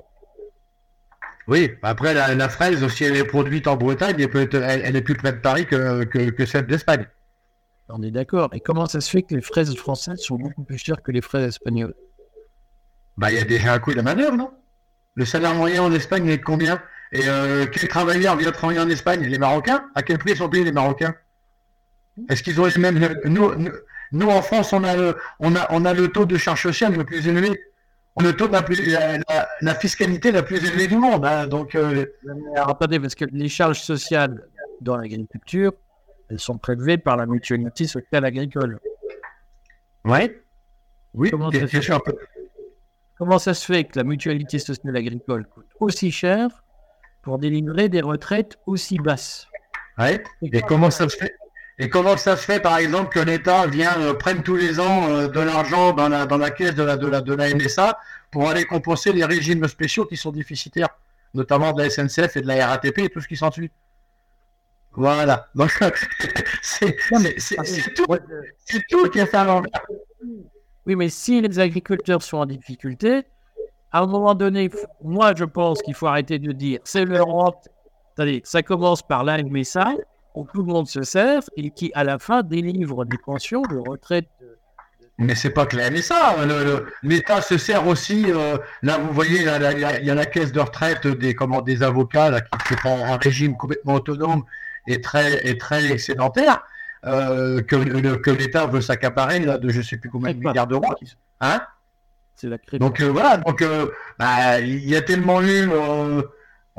[1.47, 5.39] Oui, après la, fraise, si elle est produite en Bretagne, elle, est plus près de
[5.39, 7.07] Paris que, que, celle d'Espagne.
[7.89, 8.51] On est d'accord.
[8.53, 11.23] Et comment ça se fait que les fraises françaises sont beaucoup plus chères que les
[11.23, 11.95] fraises espagnoles?
[13.17, 14.51] Bah, il y a déjà un coût de manœuvre, non?
[15.15, 16.83] Le salaire moyen en Espagne est de combien?
[17.13, 20.65] Et euh, quel travailleur vient travailler en Espagne Les Marocains À quel prix sont payés
[20.65, 21.15] les Marocains?
[22.29, 23.17] Est-ce qu'ils ont les mêmes...
[23.25, 23.53] nous,
[24.13, 26.95] nous, en France, on a le, on a, on a le taux de charge sociale
[26.95, 27.61] le plus élevé.
[28.17, 28.53] On a le taux de
[29.61, 31.25] la, fiscalité la plus élevée du monde.
[31.25, 31.47] Hein.
[31.47, 32.07] donc, euh,
[32.57, 34.43] attendez, parce que les charges sociales
[34.81, 35.73] dans l'agriculture,
[36.29, 38.81] elles sont prélevées par la mutualité sociale agricole.
[40.05, 40.43] Ouais.
[41.15, 41.31] Oui.
[41.31, 42.03] Comment ça, se fait,
[43.17, 46.49] comment ça se fait que la mutualité sociale agricole coûte aussi cher
[47.23, 49.49] pour délivrer des retraites aussi basses
[49.99, 50.23] Ouais.
[50.43, 51.35] Et comment ça se fait
[51.79, 55.09] Et comment ça se fait, par exemple, que l'État vient euh, prenne tous les ans
[55.09, 57.99] euh, de l'argent dans la, dans la caisse de la, de, la, de la MSA
[58.31, 60.91] pour aller compenser les régimes spéciaux qui sont déficitaires,
[61.35, 63.73] notamment de la SNCF et de la RATP et tout ce qui s'ensuit.
[64.93, 65.49] Voilà.
[65.55, 65.71] Donc,
[66.63, 66.97] c'est
[67.95, 68.07] tout,
[68.89, 69.83] tout qui est fait à l'envers.
[70.87, 73.25] Oui, mais si les agriculteurs sont en difficulté,
[73.93, 74.71] à un moment donné,
[75.03, 77.69] moi, je pense qu'il faut arrêter de dire c'est l'Europe.
[78.43, 79.97] Ça commence par là, message
[80.35, 83.77] où tout le monde se sert et qui, à la fin, délivre des pensions de
[83.77, 84.29] retraite.
[85.19, 86.37] Mais c'est pas que la MSA.
[87.03, 88.27] L'État se sert aussi.
[88.29, 92.31] Euh, là, vous voyez, il y, a la caisse de retraite des, comment, des avocats
[92.31, 94.45] là, qui font un régime complètement autonome
[94.87, 96.63] et très, et très excédentaire.
[97.05, 100.95] Euh, que, que l'État veut s'accaparer de je sais plus combien de milliards d'euros.
[101.41, 101.63] Hein
[102.41, 103.65] C'est la Donc euh, voilà, donc
[104.19, 105.69] bah, il y a tellement eu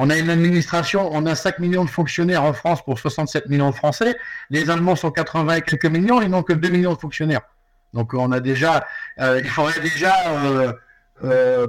[0.01, 3.69] on a une administration, on a 5 millions de fonctionnaires en France pour 67 millions
[3.69, 4.15] de Français.
[4.49, 7.41] Les Allemands sont 80 et quelques millions, ils n'ont que 2 millions de fonctionnaires.
[7.93, 8.87] Donc on a déjà,
[9.19, 10.71] euh, il faudrait déjà euh,
[11.25, 11.67] euh,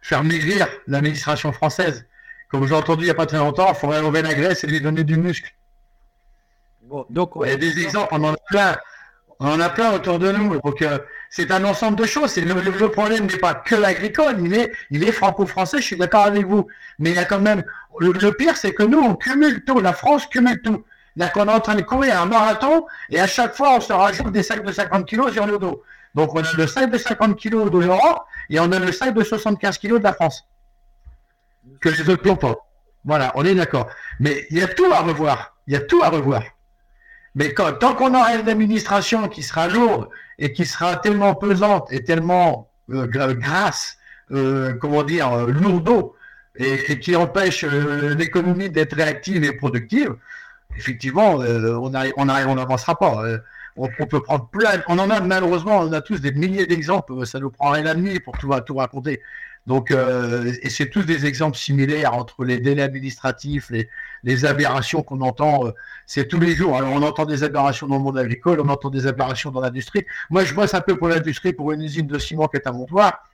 [0.00, 2.06] faire maigrir l'administration française.
[2.48, 4.66] Comme j'ai entendu il n'y a pas très longtemps, il faudrait enlever la graisse et
[4.66, 5.54] lui donner du muscle.
[7.10, 8.78] donc, il y a des exemples, on en a plein.
[9.38, 10.58] On en a plein autour de nous.
[10.60, 12.36] Donc, euh, c'est un ensemble de choses.
[12.36, 16.24] Le, le, problème n'est pas que l'agricole, il est, il est franco-français, je suis d'accord
[16.24, 16.66] avec vous.
[16.98, 17.62] Mais il y a quand même.
[18.00, 19.80] Le, pire, c'est que nous, on cumule tout.
[19.80, 20.84] La France cumule tout.
[21.16, 23.92] Là, qu'on est en train de courir un marathon et à chaque fois, on se
[23.92, 25.82] rajoute des sacs de 50 kilos sur le dos.
[26.14, 29.14] Donc, on a le sac de 50 kilos de l'Europe et on a le sac
[29.14, 30.46] de 75 kilos de la France.
[31.80, 32.54] Que les autres n'ont pas.
[33.04, 33.86] Voilà, on est d'accord.
[34.20, 35.56] Mais il y a tout à revoir.
[35.66, 36.42] Il y a tout à revoir.
[37.36, 40.08] Mais tant qu'on aura une administration qui sera lourde
[40.38, 43.98] et qui sera tellement pesante et tellement euh, grasse,
[44.32, 46.16] euh, comment dire, euh, lourdeau,
[46.56, 50.16] et, qui empêche l'économie d'être réactive et productive,
[50.78, 53.22] effectivement, on n'avancera pas.
[53.76, 57.38] On, peut prendre plein, on en a malheureusement, on a tous des milliers d'exemples, ça
[57.38, 59.20] nous prendrait la nuit pour tout raconter.
[59.66, 63.88] Donc, euh, et c'est tous des exemples similaires entre les délais administratifs, les,
[64.22, 65.70] les aberrations qu'on entend, euh,
[66.06, 66.76] c'est tous les jours.
[66.76, 70.06] Alors, on entend des aberrations dans le monde agricole, on entend des aberrations dans l'industrie.
[70.30, 72.72] Moi, je bosse un peu pour l'industrie, pour une usine de ciment qui est à
[72.72, 73.24] Montoire.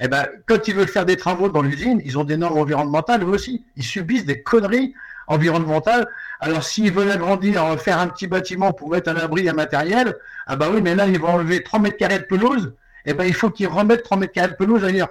[0.00, 3.22] Eh ben, quand ils veulent faire des travaux dans l'usine, ils ont des normes environnementales
[3.24, 3.64] eux aussi.
[3.76, 4.94] Ils subissent des conneries
[5.26, 6.06] environnementales.
[6.40, 10.14] Alors, s'ils veulent agrandir, faire un petit bâtiment pour mettre à l'abri un matériel,
[10.46, 12.74] ah bah oui, mais là, ils vont enlever 3 mètres carrés de pelouse.
[13.06, 15.08] Eh ben, il faut qu'ils remettent 3 mètres carrés de pelouse ailleurs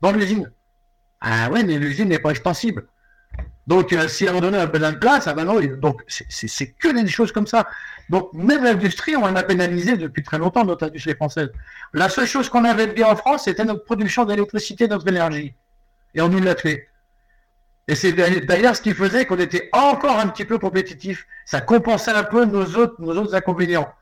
[0.00, 0.50] dans l'usine.
[1.20, 2.86] Ah ouais, mais l'usine n'est pas extensible.
[3.66, 6.88] Donc, euh, si on donnait un peu de place, ah ben non, donc c'est que
[6.88, 7.68] des choses comme ça.
[8.08, 11.50] Donc, même l'industrie, on a pénalisé depuis très longtemps, notre industrie française.
[11.92, 15.54] La seule chose qu'on avait bien en France, c'était notre production d'électricité, notre énergie.
[16.14, 16.88] Et on nous l'a tué.
[17.86, 21.26] Et c'est d'ailleurs ce qui faisait qu'on était encore un petit peu compétitif.
[21.44, 23.92] Ça compensait un peu nos autres, nos autres inconvénients.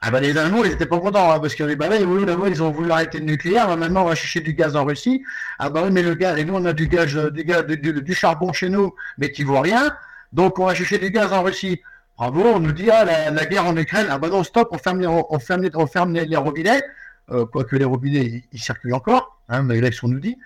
[0.00, 2.70] Ah bah les Allemands, ils étaient pas contents, hein, parce que bah, ils, ils ont
[2.70, 5.24] voulu arrêter le nucléaire, bah, maintenant on va chercher du gaz en Russie.
[5.58, 7.64] Ah bah oui, mais le gaz, et nous on a du gaz, euh, du, gaz
[7.66, 9.92] du, charbon chez nous, mais qui vaut rien.
[10.32, 11.80] Donc on va chercher du gaz en Russie.
[12.16, 15.00] Bravo, on nous dit, ah, la, guerre en Ukraine, ah bah non, stop, on ferme
[15.00, 16.82] les, on ferme les, on ferme les, robinets,
[17.30, 20.36] euh, quoique les robinets, ils, circulent encore, hein, mais là, on nous dit.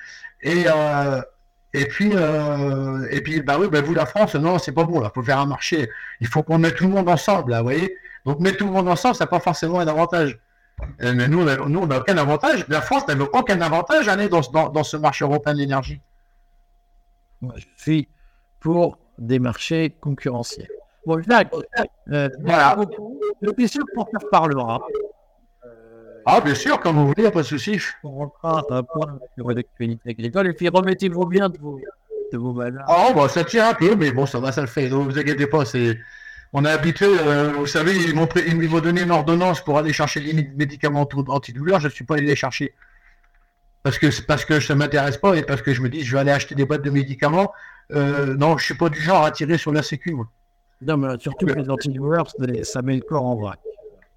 [0.42, 1.20] Et, euh,
[1.74, 5.00] et puis, euh, et puis, bah oui, bah vous, la France, non, c'est pas bon,
[5.00, 5.88] là, faut faire un marché.
[6.20, 7.96] Il faut qu'on mette tout le monde ensemble, là, vous voyez.
[8.26, 10.38] Donc, mettre tout le monde ensemble, ça n'a pas forcément un avantage.
[11.02, 12.66] Euh, mais nous, on n'a aucun avantage.
[12.68, 16.00] La France n'avait aucun avantage à aller dans, dans, ce marché européen d'énergie.
[17.40, 18.08] Moi, je suis
[18.60, 20.68] pour des marchés concurrentiels.
[21.06, 21.52] Bon, Jacques,
[22.10, 22.76] euh, voilà.
[23.40, 23.52] Le
[23.94, 24.80] pour faire parlera.
[26.24, 27.80] Ah, bien sûr, comme vous voulez, pas de souci.
[28.04, 31.80] On rentrera un point sur l'actualité agricole et puis remettez-vous bien de vos,
[32.32, 32.84] de vos malades.
[32.86, 34.88] Ah, bon, ça tient un peu, mais bon, ça va, ça le fait.
[34.88, 35.98] Ne vous inquiétez pas, c'est
[36.52, 40.34] on est habitué, euh, vous savez, ils m'ont, donné une ordonnance pour aller chercher les
[40.54, 42.74] médicaments antidouleurs, je ne suis pas allé les chercher.
[43.82, 46.12] Parce que, parce que ça ne m'intéresse pas et parce que je me dis, je
[46.12, 47.52] vais aller acheter des boîtes de médicaments.
[47.92, 50.14] Euh, non, je ne suis pas du genre à tirer sur la sécu.
[50.82, 52.30] Non, mais surtout que les antidouleurs,
[52.64, 53.58] ça met le corps en vrac.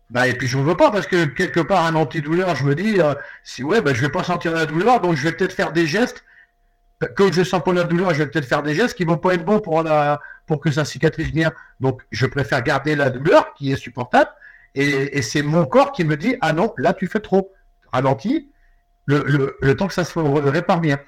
[0.10, 2.76] Bah, et puis je ne veux pas parce que quelque part un antidouleur, je me
[2.76, 5.54] dis, euh, si ouais, bah, je vais pas sentir la douleur, donc je vais peut-être
[5.54, 6.24] faire des gestes.
[7.16, 9.34] Comme je sens pas la douleur, je vais peut-être faire des gestes qui vont pas
[9.34, 11.52] être bons pour la, pour que ça cicatrise bien.
[11.80, 14.30] Donc, je préfère garder la douleur qui est supportable.
[14.76, 17.52] Et, c'est mon corps qui me dit, ah non, là, tu fais trop.
[17.92, 18.50] Ralentis,
[19.06, 21.00] le, le, temps que ça se répare bien.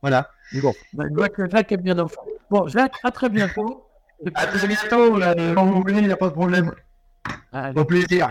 [0.00, 0.30] Voilà.
[0.54, 1.04] Bon, bah,
[1.50, 2.24] Jacques est bien enfant.
[2.50, 3.84] Bon, Jacques, à très bientôt.
[4.34, 5.18] À très bientôt.
[5.54, 6.72] Quand vous voulez, il n'y a pas de problème.
[7.74, 8.30] Au plaisir.